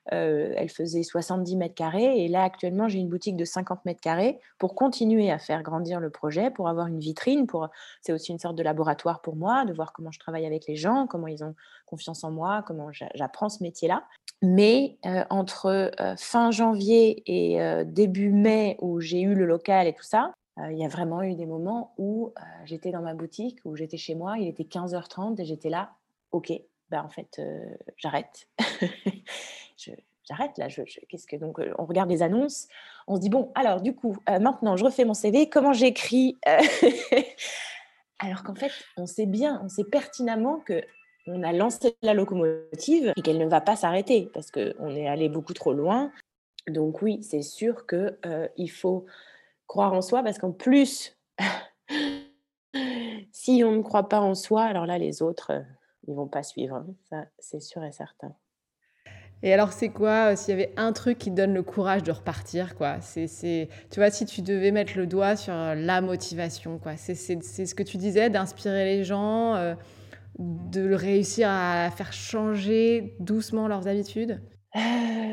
elle 0.06 0.70
faisait 0.70 1.04
70 1.04 1.58
mètres 1.58 1.76
carrés, 1.76 2.24
et 2.24 2.28
là 2.28 2.44
actuellement 2.44 2.88
j'ai 2.88 3.00
une 3.00 3.10
boutique 3.10 3.36
de 3.36 3.46
50 3.46 3.86
mètres 3.86 4.02
carrés 4.02 4.40
pour 4.58 4.76
continuer 4.76 5.32
à 5.32 5.40
faire 5.40 5.64
grandir 5.64 6.00
le 6.00 6.10
projet, 6.10 6.50
pour 6.50 6.68
avoir 6.68 6.88
une 6.88 7.00
vitrine, 7.00 7.46
pour 7.48 7.70
c'est 8.02 8.14
aussi 8.14 8.32
une 8.32 8.40
sorte 8.40 8.56
de 8.56 8.64
laboratoire 8.64 9.22
pour 9.22 9.36
moi, 9.36 9.66
de 9.66 9.74
voir 9.74 9.94
comment 9.94 10.12
je 10.12 10.20
travaille 10.20 10.46
avec 10.46 10.68
les 10.68 10.76
gens, 10.76 11.08
comment 11.08 11.28
ils 11.28 11.44
ont 11.44 11.56
confiance 11.86 12.24
en 12.24 12.32
moi, 12.32 12.64
comment 12.66 12.90
j'apprends 12.92 13.50
ce 13.50 13.62
métier-là. 13.82 14.04
Mais 14.44 14.98
euh, 15.06 15.24
entre 15.30 15.92
euh, 16.00 16.16
fin 16.18 16.52
janvier 16.52 17.24
et 17.26 17.62
euh, 17.62 17.84
début 17.84 18.32
mai, 18.32 18.78
où 18.82 19.00
j'ai 19.00 19.22
eu 19.22 19.36
le 19.36 19.46
local 19.46 19.88
et 19.88 19.94
tout 19.94 20.04
ça, 20.04 20.34
il 20.70 20.78
y 20.78 20.86
a 20.86 20.90
vraiment 20.90 21.24
eu 21.24 21.34
des 21.34 21.46
moments 21.48 21.94
où 21.98 22.34
j'étais 22.66 22.92
dans 22.92 23.02
ma 23.02 23.16
boutique, 23.16 23.60
où 23.66 23.76
j'étais 23.76 23.98
chez 23.98 24.14
moi, 24.14 24.38
il 24.38 24.48
était 24.48 24.64
15h30 24.64 25.42
et 25.42 25.46
j'étais 25.46 25.70
là, 25.70 25.92
ok, 26.32 26.52
ben 26.90 27.02
en 27.02 27.10
fait, 27.10 27.42
j'arrête. 27.98 28.48
j'arrête 30.24 30.58
là. 30.58 30.68
Je, 30.68 30.84
qu'est-ce 31.10 31.26
que 31.26 31.38
donc 31.38 31.60
on 31.80 31.86
regarde 31.86 32.12
les 32.12 32.22
annonces, 32.22 32.68
on 33.08 33.16
se 33.16 33.22
dit 33.22 33.30
bon, 33.30 33.52
alors 33.56 33.82
du 33.82 33.96
coup, 33.96 34.18
maintenant 34.28 34.76
je 34.76 34.84
refais 34.84 35.06
mon 35.06 35.16
CV. 35.16 35.50
Comment 35.50 35.74
j'écris 35.74 36.38
Alors 38.20 38.44
qu'en 38.44 38.54
fait, 38.54 38.72
on 38.98 39.08
sait 39.08 39.26
bien, 39.26 39.62
on 39.64 39.70
sait 39.70 39.86
pertinemment 39.86 40.60
que 40.60 40.84
on 41.28 41.44
a 41.44 41.52
lancé 41.52 41.96
la 42.02 42.14
locomotive 42.14 43.14
et 43.16 43.22
qu'elle 43.22 43.38
ne 43.38 43.46
va 43.46 43.62
pas 43.62 43.76
s'arrêter 43.76 44.30
parce 44.34 44.52
qu'on 44.52 44.96
est 44.96 45.08
allé 45.08 45.30
beaucoup 45.30 45.54
trop 45.54 45.74
loin. 45.74 46.12
Donc 46.68 47.02
oui, 47.02 47.22
c'est 47.24 47.42
sûr 47.42 47.86
qu'il 47.88 48.18
euh, 48.26 48.68
faut 48.70 49.06
croire 49.68 49.94
en 49.94 50.02
soi 50.02 50.24
parce 50.24 50.38
qu'en 50.38 50.52
plus, 50.52 51.18
si 53.32 53.64
on 53.64 53.72
ne 53.72 53.82
croit 53.82 54.10
pas 54.10 54.20
en 54.20 54.36
soi, 54.36 54.64
alors 54.64 54.86
là, 54.86 54.98
les 54.98 55.22
autres, 55.22 55.52
euh, 55.52 55.62
ils 56.08 56.16
vont 56.16 56.28
pas 56.28 56.44
suivre. 56.44 56.76
Hein. 56.76 56.88
Ça, 57.10 57.26
c'est 57.40 57.62
sûr 57.62 57.84
et 57.84 57.92
certain. 57.92 58.34
Et 59.44 59.52
alors, 59.54 59.74
c'est 59.74 59.90
quoi 59.90 60.32
euh, 60.32 60.36
s'il 60.36 60.52
y 60.52 60.54
avait 60.54 60.74
un 60.78 60.94
truc 60.94 61.18
qui 61.18 61.32
donne 61.32 61.54
le 61.54 61.64
courage 61.64 62.04
de 62.04 62.12
repartir 62.12 62.76
quoi? 62.76 63.02
C'est, 63.02 63.70
tu 63.90 64.00
vois, 64.00 64.12
si 64.12 64.26
tu 64.26 64.44
devais 64.44 64.72
mettre 64.72 64.98
le 64.98 65.08
doigt 65.08 65.36
sur 65.36 65.54
la 65.54 66.02
motivation, 66.02 66.78
quoi. 66.78 66.96
C'est, 66.96 67.16
ce 67.16 67.74
que 67.74 67.82
tu 67.82 67.98
disais, 67.98 68.30
d'inspirer 68.30 68.86
les 68.86 69.04
gens 69.04 69.76
de 70.40 70.94
réussir 70.94 71.50
à 71.50 71.90
faire 71.92 72.14
changer 72.14 73.16
doucement 73.20 73.68
leurs 73.68 73.88
habitudes 73.88 74.40
euh, 74.76 74.80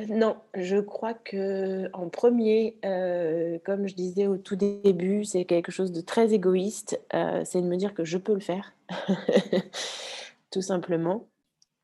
non, 0.08 0.37
je 0.54 0.78
crois 0.78 1.14
que 1.14 1.88
en 1.92 2.08
premier, 2.08 2.76
euh, 2.84 3.58
comme 3.64 3.87
je 3.87 3.94
disais 3.94 4.26
au 4.26 4.37
tout 4.37 4.56
début, 4.56 5.24
c'est 5.24 5.44
quelque 5.44 5.70
chose 5.70 5.92
de 5.92 6.00
très 6.00 6.34
égoïste. 6.34 7.00
Euh, 7.14 7.42
c'est 7.44 7.62
de 7.62 7.66
me 7.66 7.76
dire 7.76 7.94
que 7.94 8.04
je 8.04 8.18
peux 8.18 8.34
le 8.34 8.40
faire, 8.40 8.74
tout 10.50 10.62
simplement, 10.62 11.28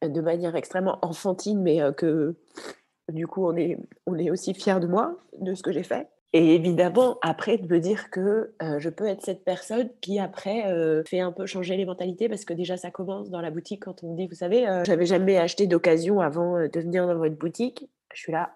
de 0.02 0.20
manière 0.20 0.56
extrêmement 0.56 0.98
enfantine, 1.02 1.62
mais 1.62 1.80
que 1.96 2.34
du 3.12 3.28
coup 3.28 3.46
on 3.46 3.56
est, 3.56 3.78
on 4.06 4.18
est 4.18 4.30
aussi 4.30 4.52
fier 4.52 4.80
de 4.80 4.88
moi, 4.88 5.16
de 5.38 5.54
ce 5.54 5.62
que 5.62 5.70
j'ai 5.70 5.84
fait. 5.84 6.08
Et 6.36 6.56
évidemment, 6.56 7.16
après, 7.22 7.58
de 7.58 7.72
me 7.72 7.78
dire 7.78 8.10
que 8.10 8.52
euh, 8.60 8.80
je 8.80 8.90
peux 8.90 9.06
être 9.06 9.22
cette 9.22 9.44
personne 9.44 9.88
qui, 10.00 10.18
après, 10.18 10.66
euh, 10.66 11.04
fait 11.04 11.20
un 11.20 11.30
peu 11.30 11.46
changer 11.46 11.76
les 11.76 11.84
mentalités, 11.84 12.28
parce 12.28 12.44
que 12.44 12.52
déjà, 12.52 12.76
ça 12.76 12.90
commence 12.90 13.30
dans 13.30 13.40
la 13.40 13.52
boutique 13.52 13.84
quand 13.84 14.02
on 14.02 14.10
me 14.10 14.16
dit, 14.16 14.26
vous 14.26 14.34
savez, 14.34 14.66
euh, 14.66 14.82
j'avais 14.84 15.06
jamais 15.06 15.38
acheté 15.38 15.68
d'occasion 15.68 16.20
avant 16.20 16.58
de 16.58 16.80
venir 16.80 17.06
dans 17.06 17.16
votre 17.16 17.36
boutique. 17.36 17.88
Je 18.12 18.20
suis 18.20 18.32
là, 18.32 18.52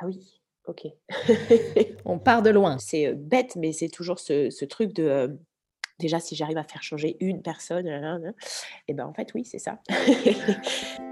ah 0.00 0.06
oui, 0.06 0.40
ok. 0.66 0.86
on 2.04 2.20
part 2.20 2.42
de 2.42 2.50
loin. 2.50 2.78
C'est 2.78 3.12
bête, 3.14 3.56
mais 3.56 3.72
c'est 3.72 3.88
toujours 3.88 4.20
ce, 4.20 4.64
truc 4.66 4.92
de, 4.92 5.36
déjà, 5.98 6.20
si 6.20 6.36
j'arrive 6.36 6.58
à 6.58 6.64
faire 6.64 6.84
changer 6.84 7.16
une 7.18 7.42
personne, 7.42 7.88
et 7.88 8.30
eh 8.86 8.94
ben 8.94 9.06
en 9.06 9.12
fait, 9.12 9.34
oui, 9.34 9.44
c'est 9.44 9.58
ça. 9.58 9.80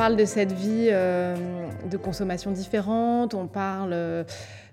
parle 0.00 0.16
de 0.16 0.24
cette 0.24 0.52
vie 0.52 0.88
euh, 0.90 1.36
de 1.90 1.98
consommation 1.98 2.52
différente, 2.52 3.34
on 3.34 3.46
parle 3.46 3.92
euh, 3.92 4.24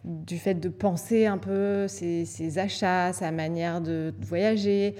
du 0.05 0.37
fait 0.37 0.53
de 0.53 0.69
penser 0.69 1.25
un 1.25 1.37
peu 1.37 1.85
ses, 1.89 2.57
achats, 2.57 3.11
sa 3.11 3.31
manière 3.31 3.81
de, 3.81 4.13
voyager 4.21 4.95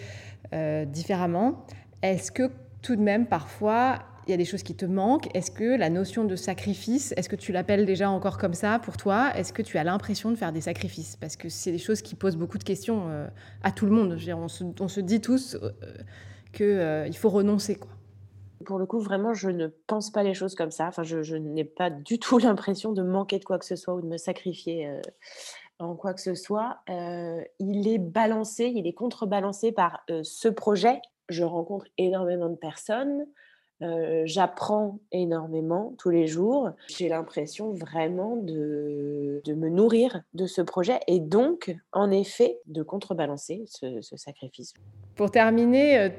euh, 0.52 0.84
différemment. 0.84 1.66
Est-ce 2.02 2.34
que 2.34 2.52
tout 2.82 2.98
de 2.98 3.02
même, 3.02 3.26
parfois, 3.26 4.00
il 4.28 4.32
y 4.32 4.34
a 4.34 4.38
des 4.38 4.44
choses 4.44 4.63
qui 4.63 4.76
te 4.76 4.86
manquent? 4.86 5.34
Est-ce 5.34 5.50
que 5.50 5.78
la 5.78 5.90
notion 5.90 6.26
de 6.26 6.36
sacrifice, 6.36 7.13
est-ce 7.16 7.30
que 7.30 7.38
tu 7.38 7.54
l'appelles 7.54 7.86
déjà 7.86 8.10
encore 8.10 8.38
comme 8.38 8.54
ça 8.54 8.80
pour 8.80 8.98
toi? 8.98 9.32
Est-ce 9.34 9.54
que 9.54 9.62
tu 9.62 9.78
as 9.78 9.86
l'impression 9.86 10.30
de 10.30 10.36
faire 10.36 10.52
des 10.52 10.60
sacrifices? 10.60 11.16
Parce 11.16 11.38
que 11.38 11.48
c'est 11.48 11.72
des 11.72 11.78
choses 11.78 12.02
qui 12.02 12.16
posent 12.16 12.36
beaucoup 12.36 12.58
de 12.58 12.66
questions 12.66 13.04
à 13.63 13.72
tout 13.72 13.86
le 13.86 13.94
monde. 13.94 14.20
on, 14.36 14.50
se, 14.50 14.66
on, 14.78 14.90
se, 14.90 15.00
dit 15.00 15.22
tous 15.22 15.58
qu'il 16.52 17.16
faut 17.16 17.30
renoncer. 17.30 17.76
Quoi 17.76 17.97
pour 18.67 18.80
le 18.80 18.86
coup, 18.86 18.99
vraiment, 18.99 19.34
je 19.34 19.49
ne 19.49 19.67
pense 19.88 20.12
pas 20.12 20.23
les 20.23 20.34
choses 20.34 20.53
comme 20.53 20.71
ça. 20.71 20.88
Enfin, 20.88 21.03
je, 21.03 21.36
n'ai 21.38 21.63
pas 21.63 21.89
du 21.89 22.19
tout 22.19 22.38
l'impression 22.38 22.91
de 22.91 23.01
manquer 23.01 23.39
de 23.39 23.45
quoi 23.45 23.58
que 23.58 23.65
ce 23.65 23.77
soit 23.77 23.95
ou 23.95 24.01
de 24.01 24.08
me 24.08 24.17
sacrifier 24.17 24.88
euh, 24.88 25.01
en 25.80 25.95
quoi 25.95 26.13
que 26.13 26.19
ce 26.19 26.36
soit. 26.36 26.80
Euh, 26.89 27.41
il 27.60 27.88
est 27.88 27.97
balancé, 27.97 28.65
il 28.65 28.86
est 28.86 28.93
contrebalancé 28.93 29.71
par 29.71 30.03
ce 30.21 30.49
projet. 30.49 30.99
Je 31.30 31.45
rencontre 31.45 31.86
énormément 31.97 32.49
de 32.49 32.56
personnes. 32.56 33.25
J'apprends 34.25 34.99
énormément 35.12 35.93
tous 35.99 36.10
les 36.10 36.25
jours. 36.25 36.71
J'ai 36.88 37.10
l'impression 37.10 37.73
vraiment 37.73 38.36
de, 38.36 39.39
de, 39.45 39.53
me 39.53 39.69
nourrir 39.69 40.23
de 40.34 40.47
ce 40.47 40.62
projet 40.62 40.99
et 41.06 41.19
donc, 41.19 41.75
en 41.93 42.10
effet, 42.10 42.60
de 42.65 42.82
contrebalancer 42.82 43.63
ce, 43.67 44.01
ce 44.01 44.17
sacrifice. 44.17 44.73
Pour 45.15 45.30
terminer, 45.30 46.12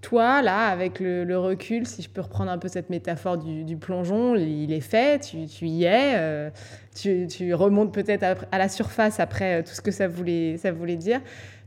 toi, 0.00 0.40
là, 0.40 0.68
avec 0.68 0.98
le, 0.98 1.36
recul, 1.36 1.86
si 1.86 2.02
je 2.02 2.08
peux 2.08 2.22
reprendre 2.22 2.50
un 2.50 2.58
peu 2.58 2.68
cette 2.68 2.88
métaphore 2.88 3.36
du, 3.36 3.76
plongeon, 3.76 4.34
il 4.34 4.72
est 4.72 4.80
fait, 4.80 5.20
tu, 5.20 5.66
y 5.66 5.84
es, 5.84 6.16
euh, 6.16 6.50
tu, 6.94 7.54
remontes 7.54 7.92
peut-être 7.92 8.46
à, 8.50 8.58
la 8.58 8.68
surface 8.68 9.20
après 9.20 9.60
euh, 9.60 9.62
tout 9.62 9.74
ce 9.74 9.80
que 9.80 9.90
ça 9.90 10.08
voulait, 10.08 10.56
ça 10.56 10.72
voulait 10.72 10.96
dire. 10.96 11.20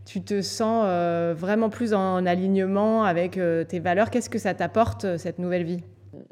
Tu 0.05 0.21
te 0.21 0.41
sens 0.41 0.83
euh, 0.87 1.33
vraiment 1.37 1.69
plus 1.69 1.93
en 1.93 2.25
alignement 2.25 3.03
avec 3.03 3.39
tes 3.69 3.79
valeurs. 3.79 4.09
Qu'est-ce 4.09 4.29
que 4.29 4.39
ça 4.39 4.53
t'apporte, 4.53 5.17
cette 5.17 5.39
nouvelle 5.39 5.63
vie? 5.63 5.81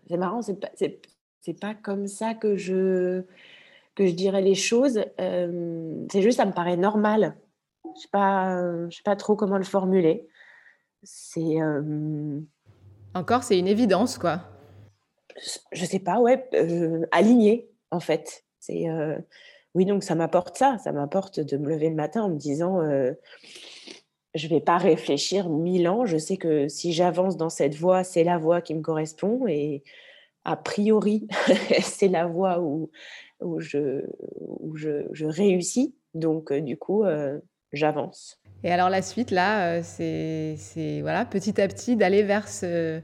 C'est 0.10 0.18
marrant, 0.18 0.42
c'est 0.42 0.60
pas, 0.60 0.72
c'est, 0.76 1.60
pas 1.60 1.76
comme 1.76 2.08
ça 2.08 2.34
que 2.34 2.58
je, 2.58 3.22
que 3.96 4.08
je 4.08 4.14
dirais 4.14 4.42
les 4.42 4.56
choses. 4.56 5.00
c'est 5.18 6.22
juste, 6.22 6.38
ça 6.38 6.46
me 6.46 6.52
paraît 6.52 6.78
normal. 6.78 7.36
Je 7.86 7.90
ne 7.90 7.96
sais, 7.96 8.10
pas, 8.12 8.88
je 8.90 8.96
sais 8.96 9.04
pas 9.04 9.16
trop 9.16 9.36
comment 9.36 9.58
le 9.58 9.64
formuler 9.64 10.28
c'est. 11.04 11.58
Encore, 13.14 13.44
c'est 13.44 13.60
une 13.60 13.68
évidence, 13.68 14.18
quoi. 14.18 14.42
Je 15.72 15.86
sais 15.86 16.00
pas, 16.00 16.20
ouais, 16.20 16.50
aligné, 17.12 17.70
en 17.92 18.00
fait. 18.00 18.46
C'est. 18.60 18.86
Oui, 19.74 19.86
donc 19.86 20.04
ça 20.04 20.16
m'apporte 20.16 20.58
ça. 20.58 20.78
Ça 20.84 20.92
m'apporte 20.92 21.40
de 21.40 21.58
me 21.58 21.70
lever 21.70 21.90
le 21.90 21.96
matin 21.96 22.24
en 22.24 22.30
me 22.30 22.38
disant 22.38 22.82
je 24.34 24.48
vais 24.48 24.62
pas 24.62 24.78
réfléchir 24.78 25.50
mille 25.50 25.88
ans. 25.88 26.06
Je 26.06 26.18
sais 26.18 26.38
que 26.38 26.68
si 26.68 26.94
j'avance 26.94 27.38
dans 27.38 27.50
cette 27.50 27.76
voie, 27.76 28.04
c'est 28.04 28.24
la 28.24 28.38
voie 28.38 28.62
qui 28.62 28.74
me 28.74 28.82
correspond. 28.82 29.46
Et 29.48 29.84
a 30.46 30.56
priori, 30.56 31.28
c'est 31.82 32.08
la 32.08 32.26
voie 32.26 32.60
où, 32.62 32.90
où, 33.42 33.60
je, 33.60 34.06
où 34.40 34.76
je, 34.76 35.08
je 35.12 35.26
réussis. 35.26 35.96
Donc, 36.14 36.54
du 36.54 36.78
coup, 36.78 37.04
j'avance. 37.74 38.41
Et 38.64 38.72
alors 38.72 38.90
la 38.90 39.02
suite, 39.02 39.32
là, 39.32 39.78
euh, 39.78 39.82
c'est 39.84 41.02
voilà, 41.02 41.26
petit 41.26 41.60
à 41.60 41.68
petit 41.68 41.96
d'aller 41.96 42.22
vers 42.22 42.48
ce, 42.48 43.02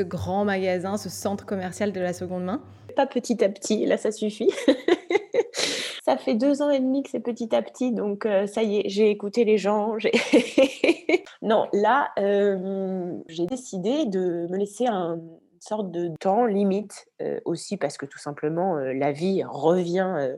grand 0.00 0.44
magasin, 0.44 0.96
ce 0.96 1.08
centre 1.08 1.46
commercial 1.46 1.92
de 1.92 2.00
la 2.00 2.12
seconde 2.12 2.44
main 2.44 2.62
Pas 2.96 3.06
petit 3.06 3.42
à 3.44 3.48
petit, 3.48 3.86
là 3.86 3.98
ça 3.98 4.10
suffit. 4.10 4.50
ça 6.04 6.16
fait 6.16 6.34
deux 6.34 6.60
ans 6.60 6.70
et 6.70 6.80
demi 6.80 7.04
que 7.04 7.10
c'est 7.10 7.20
petit 7.20 7.54
à 7.54 7.62
petit, 7.62 7.92
donc 7.92 8.26
euh, 8.26 8.46
ça 8.46 8.64
y 8.64 8.78
est, 8.78 8.88
j'ai 8.88 9.10
écouté 9.10 9.44
les 9.44 9.58
gens. 9.58 9.94
non, 11.42 11.68
là, 11.72 12.10
euh, 12.18 13.12
j'ai 13.28 13.46
décidé 13.46 14.06
de 14.06 14.48
me 14.50 14.56
laisser 14.56 14.86
un 14.86 15.20
sorte 15.60 15.92
de 15.92 16.10
temps 16.20 16.46
limite 16.46 17.06
aussi 17.44 17.76
parce 17.76 17.96
que 17.96 18.06
tout 18.06 18.18
simplement 18.18 18.76
la 18.76 19.10
vie 19.10 19.42
revient 19.42 20.36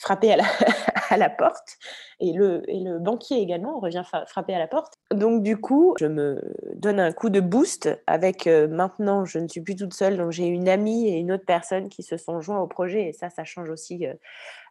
frapper 0.00 0.32
à 1.10 1.16
la, 1.16 1.30
porte 1.30 1.76
et 2.20 2.32
le, 2.32 2.62
et 2.68 2.80
le 2.80 2.98
banquier 2.98 3.40
également 3.40 3.78
revient 3.78 4.02
frapper 4.26 4.54
à 4.54 4.58
la 4.58 4.66
porte. 4.66 4.94
Donc 5.12 5.42
du 5.42 5.58
coup, 5.58 5.94
je 6.00 6.06
me 6.06 6.40
donne 6.74 6.98
un 6.98 7.12
coup 7.12 7.28
de 7.28 7.40
boost 7.40 7.90
avec 8.06 8.46
euh, 8.46 8.66
maintenant, 8.66 9.24
je 9.26 9.38
ne 9.38 9.46
suis 9.46 9.60
plus 9.60 9.76
toute 9.76 9.92
seule, 9.92 10.16
donc 10.16 10.32
j'ai 10.32 10.46
une 10.46 10.68
amie 10.68 11.08
et 11.08 11.18
une 11.18 11.30
autre 11.32 11.44
personne 11.46 11.88
qui 11.90 12.02
se 12.02 12.16
sont 12.16 12.40
joints 12.40 12.60
au 12.60 12.66
projet 12.66 13.08
et 13.08 13.12
ça, 13.12 13.28
ça 13.28 13.44
change 13.44 13.68
aussi 13.68 14.06
euh, 14.06 14.14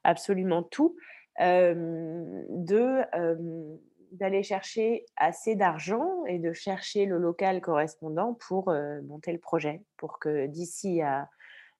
absolument 0.04 0.64
tout. 0.64 0.96
Euh, 1.42 2.26
de 2.50 3.02
d'aller 4.12 4.42
chercher 4.42 5.06
assez 5.16 5.56
d'argent 5.56 6.26
et 6.26 6.40
de 6.40 6.52
chercher 6.52 7.06
le 7.06 7.20
local 7.20 7.62
correspondant 7.62 8.34
pour 8.48 8.74
monter 9.04 9.32
le 9.32 9.38
projet, 9.38 9.84
pour 9.98 10.18
que 10.18 10.48
d'ici 10.48 11.04
à 11.04 11.30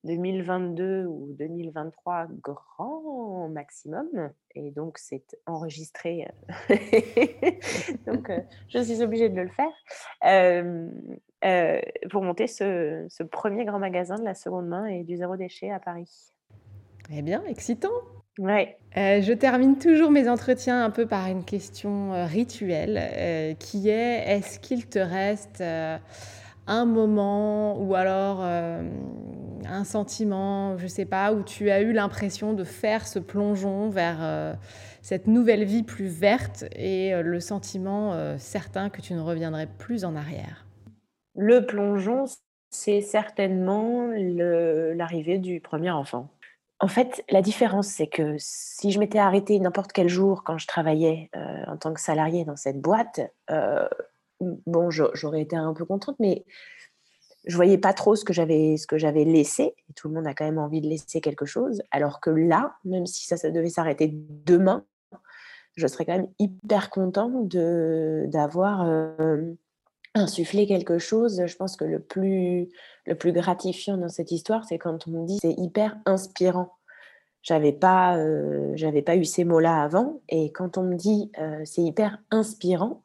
2022 0.06 1.06
ou 1.06 1.36
2023 1.38 2.28
grand 2.42 3.50
maximum. 3.50 4.08
Et 4.56 4.72
donc, 4.72 4.98
c'est 4.98 5.38
enregistré. 5.46 6.28
Euh, 6.70 6.76
donc, 8.08 8.30
euh, 8.30 8.40
je 8.70 8.80
suis 8.80 9.02
obligée 9.02 9.30
de 9.30 9.42
le 9.42 9.50
faire. 9.50 9.72
Euh, 10.26 11.80
pour 12.10 12.24
monter 12.24 12.48
ce, 12.48 13.06
ce, 13.10 13.24
premier 13.24 13.66
grand 13.66 13.80
magasin 13.80 14.18
de 14.18 14.26
la 14.26 14.34
seconde 14.34 14.68
main 14.68 14.86
et 14.86 15.04
du 15.04 15.16
zéro 15.16 15.38
déchet 15.38 15.72
à 15.72 15.80
Paris. 15.80 16.34
Eh 17.12 17.22
bien, 17.22 17.44
excitant. 17.46 17.90
Ouais. 18.38 18.78
je 18.96 19.34
termine 19.34 19.78
toujours 19.78 20.12
mes 20.12 20.30
entretiens 20.30 20.86
un 20.86 20.92
peu 20.92 21.06
par 21.06 21.28
une 21.28 21.44
question 21.44 22.26
rituelle 22.26 23.58
qui 23.60 23.90
est 23.90 24.24
est-ce 24.28 24.60
qu'il 24.60 24.88
te 24.88 25.00
reste 25.00 25.62
un 25.62 26.86
moment 26.86 27.78
ou 27.82 27.96
alors 27.96 28.46
un 29.70 29.84
sentiment, 29.84 30.78
je 30.78 30.88
sais 30.88 31.06
pas, 31.06 31.34
où 31.34 31.44
tu 31.44 31.70
as 31.70 31.82
eu 31.82 31.94
l'impression 31.94 32.54
de 32.54 32.64
faire 32.64 33.08
ce 33.08 33.20
plongeon 33.20 33.90
vers 33.90 34.18
euh, 34.22 34.54
cette 35.02 35.28
nouvelle 35.28 35.64
vie 35.64 35.84
plus 35.84 36.08
verte 36.08 36.66
et 36.76 37.14
euh, 37.14 37.22
le 37.22 37.40
sentiment 37.40 38.38
certain 38.38 38.90
que 38.90 39.02
tu 39.02 39.14
ne 39.14 39.22
reviendrais 39.22 39.68
plus 39.68 40.06
en 40.06 40.16
arrière 40.16 40.66
Le 41.36 41.66
plongeon, 41.66 42.26
c'est 42.70 43.02
certainement 43.02 44.10
l'arrivée 44.14 45.38
du 45.38 45.60
premier 45.60 45.92
enfant. 45.92 46.30
En 46.80 46.88
fait, 46.88 47.24
la 47.30 47.42
différence, 47.42 47.88
c'est 47.88 48.08
que 48.08 48.36
si 48.38 48.92
je 48.92 49.00
m'étais 49.00 49.20
arrêtée 49.20 49.60
n'importe 49.60 49.92
quel 49.92 50.08
jour 50.08 50.44
quand 50.44 50.58
je 50.58 50.68
travaillais 50.68 51.30
en 51.68 51.78
tant 51.78 51.94
que 51.94 52.00
salariée 52.00 52.46
dans 52.46 52.56
cette 52.56 52.80
boîte, 52.80 53.20
bon, 54.40 54.90
j'aurais 54.90 55.42
été 55.42 55.56
un 55.56 55.74
peu 55.74 55.86
contente, 55.86 56.16
mais 56.20 56.46
je 57.46 57.56
voyais 57.56 57.78
pas 57.78 57.94
trop 57.94 58.16
ce 58.16 58.26
que 58.26 58.34
j'avais 58.34 58.78
ce 58.78 58.88
que 58.88 58.98
j'avais 58.98 59.24
laissé. 59.24 59.76
Tout 59.96 60.10
le 60.10 60.16
monde 60.16 60.28
a 60.28 60.34
quand 60.34 60.46
même 60.46 60.58
envie 60.58 60.82
de 60.82 60.88
laisser 60.88 61.22
quelque 61.22 61.46
chose. 61.46 61.82
Alors 61.92 62.20
que 62.20 62.30
là, 62.30 62.76
même 62.86 63.06
si 63.06 63.26
ça, 63.26 63.38
ça 63.38 63.52
devait 63.52 63.70
s'arrêter 63.70 64.12
demain, 64.14 64.86
je 65.76 65.88
serais 65.88 66.06
quand 66.06 66.18
même 66.18 66.30
hyper 66.40 66.90
contente 66.90 67.48
de 67.48 68.26
d'avoir 68.28 68.84
euh, 68.86 69.54
insufflé 70.16 70.68
quelque 70.68 71.00
chose. 71.00 71.42
Je 71.46 71.56
pense 71.56 71.76
que 71.76 71.86
le 71.86 72.00
plus 72.00 72.70
le 73.06 73.16
plus 73.16 73.32
gratifiant 73.32 73.98
dans 73.98 74.10
cette 74.10 74.32
histoire, 74.32 74.66
c'est 74.66 74.78
quand 74.78 75.08
on 75.08 75.12
me 75.12 75.26
dit 75.26 75.40
c'est 75.42 75.56
hyper 75.58 75.98
inspirant. 76.06 76.74
J'avais 77.42 77.72
pas 77.72 78.18
euh, 78.18 78.74
j'avais 78.76 79.02
pas 79.02 79.16
eu 79.16 79.24
ces 79.24 79.46
mots-là 79.46 79.82
avant, 79.82 80.20
et 80.28 80.52
quand 80.52 80.78
on 80.78 80.84
me 80.84 80.96
dit 80.96 81.32
euh, 81.40 81.62
c'est 81.64 81.82
hyper 81.82 82.20
inspirant, 82.32 83.02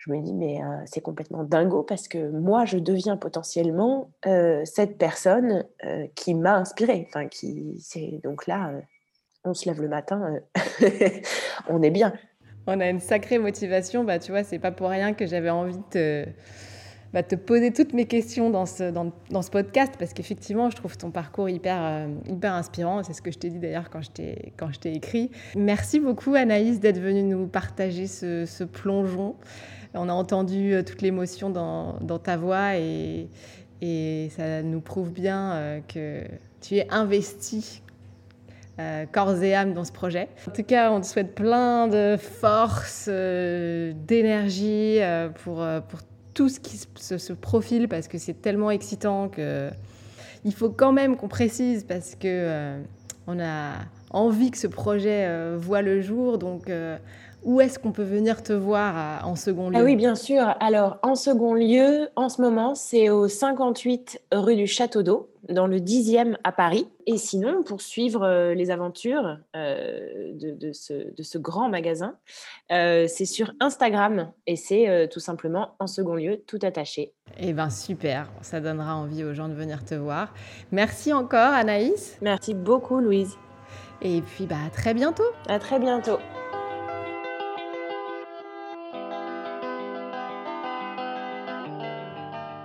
je 0.00 0.10
me 0.10 0.22
dis, 0.22 0.32
mais 0.32 0.62
euh, 0.62 0.76
c'est 0.86 1.02
complètement 1.02 1.44
dingo 1.44 1.82
parce 1.82 2.08
que 2.08 2.30
moi, 2.30 2.64
je 2.64 2.78
deviens 2.78 3.18
potentiellement 3.18 4.10
euh, 4.26 4.62
cette 4.64 4.96
personne 4.96 5.66
euh, 5.84 6.06
qui 6.14 6.32
m'a 6.34 6.56
inspirée. 6.56 7.06
Enfin, 7.08 7.28
qui, 7.28 7.76
c'est, 7.80 8.18
donc 8.24 8.46
là, 8.46 8.72
on 9.44 9.52
se 9.52 9.68
lève 9.68 9.82
le 9.82 9.88
matin, 9.88 10.36
on 11.68 11.82
est 11.82 11.90
bien. 11.90 12.14
On 12.66 12.80
a 12.80 12.88
une 12.88 13.00
sacrée 13.00 13.38
motivation. 13.38 14.02
Bah, 14.04 14.18
tu 14.18 14.30
vois, 14.30 14.42
c'est 14.42 14.58
pas 14.58 14.72
pour 14.72 14.88
rien 14.88 15.12
que 15.12 15.26
j'avais 15.26 15.50
envie 15.50 15.76
de 15.92 16.24
bah, 17.12 17.22
te 17.22 17.34
poser 17.34 17.70
toutes 17.70 17.92
mes 17.92 18.06
questions 18.06 18.48
dans 18.48 18.64
ce, 18.64 18.90
dans, 18.90 19.12
dans 19.28 19.42
ce 19.42 19.50
podcast 19.50 19.96
parce 19.98 20.14
qu'effectivement, 20.14 20.70
je 20.70 20.76
trouve 20.76 20.96
ton 20.96 21.10
parcours 21.10 21.50
hyper, 21.50 22.08
hyper 22.26 22.54
inspirant. 22.54 23.02
C'est 23.02 23.12
ce 23.12 23.20
que 23.20 23.30
je 23.30 23.38
t'ai 23.38 23.50
dit 23.50 23.58
d'ailleurs 23.58 23.90
quand 23.90 24.00
je 24.00 24.10
t'ai, 24.10 24.54
quand 24.56 24.72
je 24.72 24.78
t'ai 24.78 24.94
écrit. 24.94 25.30
Merci 25.56 26.00
beaucoup, 26.00 26.34
Anaïs, 26.34 26.80
d'être 26.80 27.00
venue 27.00 27.22
nous 27.22 27.46
partager 27.48 28.06
ce, 28.06 28.46
ce 28.46 28.64
plongeon. 28.64 29.36
On 29.94 30.08
a 30.08 30.12
entendu 30.12 30.72
euh, 30.72 30.82
toute 30.82 31.02
l'émotion 31.02 31.50
dans, 31.50 32.18
ta 32.18 32.36
voix 32.36 32.76
et, 32.76 33.28
ça 34.30 34.62
nous 34.62 34.80
prouve 34.80 35.10
bien 35.10 35.52
euh, 35.52 35.80
que 35.88 36.22
tu 36.60 36.76
es 36.76 36.86
investi 36.90 37.82
euh, 38.78 39.06
corps 39.10 39.42
et 39.42 39.54
âme 39.54 39.72
dans 39.72 39.84
ce 39.84 39.92
projet. 39.92 40.28
En 40.46 40.52
tout 40.52 40.62
cas, 40.62 40.92
on 40.92 41.00
te 41.00 41.06
souhaite 41.06 41.34
plein 41.34 41.88
de 41.88 42.16
force, 42.18 43.08
d'énergie 43.08 44.98
pour, 45.42 45.66
tout 46.34 46.48
ce 46.48 46.60
qui 46.60 46.76
se, 46.76 47.32
profile 47.32 47.88
parce 47.88 48.06
que 48.06 48.16
c'est 48.18 48.40
tellement 48.40 48.70
excitant 48.70 49.28
que 49.28 49.70
il 50.44 50.54
faut 50.54 50.70
quand 50.70 50.92
même 50.92 51.16
qu'on 51.16 51.28
précise 51.28 51.84
parce 51.84 52.14
que 52.14 52.78
on 53.26 53.40
a 53.40 53.72
envie 54.10 54.50
que 54.50 54.58
ce 54.58 54.68
projet 54.68 55.56
voit 55.56 55.82
le 55.82 56.00
jour. 56.00 56.38
Donc 56.38 56.70
où 57.42 57.60
est-ce 57.60 57.78
qu'on 57.78 57.92
peut 57.92 58.02
venir 58.02 58.42
te 58.42 58.52
voir 58.52 59.26
en 59.26 59.36
second 59.36 59.70
ah 59.74 59.78
lieu 59.78 59.84
Oui, 59.84 59.96
bien 59.96 60.14
sûr. 60.14 60.54
Alors, 60.60 60.98
en 61.02 61.14
second 61.14 61.54
lieu, 61.54 62.08
en 62.16 62.28
ce 62.28 62.42
moment, 62.42 62.74
c'est 62.74 63.10
au 63.10 63.28
58 63.28 64.20
rue 64.32 64.56
du 64.56 64.66
Château 64.66 65.02
d'Eau, 65.02 65.30
dans 65.48 65.66
le 65.66 65.78
10e 65.78 66.36
à 66.44 66.52
Paris. 66.52 66.88
Et 67.06 67.16
sinon, 67.16 67.62
pour 67.62 67.80
suivre 67.80 68.24
euh, 68.24 68.54
les 68.54 68.70
aventures 68.70 69.38
euh, 69.56 70.32
de, 70.34 70.72
ce, 70.72 71.38
grand 71.38 71.68
magasin, 71.68 72.16
euh, 72.72 73.06
c'est 73.08 73.24
sur 73.24 73.52
Instagram 73.60 74.30
et 74.46 74.56
c'est 74.56 75.08
tout 75.10 75.20
simplement 75.20 75.74
en 75.78 75.86
second 75.86 76.14
lieu, 76.14 76.42
tout 76.46 76.58
attaché. 76.62 77.12
Eh 77.38 77.52
bien, 77.52 77.70
super. 77.70 78.30
Ça 78.42 78.60
donnera 78.60 78.96
envie 78.96 79.24
aux 79.24 79.34
gens 79.34 79.48
de 79.48 79.54
venir 79.54 79.84
te 79.84 79.94
voir. 79.94 80.34
Merci 80.72 81.12
encore, 81.12 81.52
Anaïs. 81.52 82.18
Merci 82.20 82.54
beaucoup, 82.54 82.98
Louise. 83.00 83.36
Et 84.02 84.22
puis, 84.22 84.46
bah, 84.46 84.56
à 84.66 84.70
très 84.70 84.94
bientôt. 84.94 85.24
À 85.48 85.58
très 85.58 85.78
bientôt. 85.78 86.18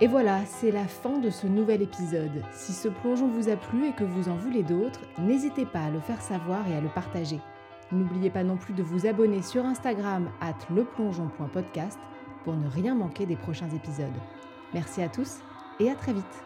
Et 0.02 0.08
voilà, 0.08 0.44
c'est 0.44 0.70
la 0.70 0.86
fin 0.86 1.18
de 1.18 1.30
ce 1.30 1.46
nouvel 1.46 1.80
épisode. 1.80 2.42
Si 2.52 2.74
ce 2.74 2.88
plongeon 2.88 3.28
vous 3.28 3.48
a 3.48 3.56
plu 3.56 3.86
et 3.88 3.92
que 3.92 4.04
vous 4.04 4.28
en 4.28 4.34
voulez 4.34 4.62
d'autres, 4.62 5.00
n'hésitez 5.18 5.64
pas 5.64 5.84
à 5.84 5.90
le 5.90 6.00
faire 6.00 6.20
savoir 6.20 6.68
et 6.68 6.76
à 6.76 6.82
le 6.82 6.88
partager. 6.88 7.40
N'oubliez 7.92 8.28
pas 8.28 8.44
non 8.44 8.58
plus 8.58 8.74
de 8.74 8.82
vous 8.82 9.06
abonner 9.06 9.40
sur 9.40 9.64
Instagram 9.64 10.28
at 10.42 10.54
leplongeon.podcast 10.70 11.98
pour 12.44 12.54
ne 12.54 12.68
rien 12.68 12.94
manquer 12.94 13.24
des 13.24 13.36
prochains 13.36 13.70
épisodes. 13.70 14.12
Merci 14.74 15.00
à 15.00 15.08
tous 15.08 15.38
et 15.80 15.90
à 15.90 15.94
très 15.94 16.12
vite 16.12 16.45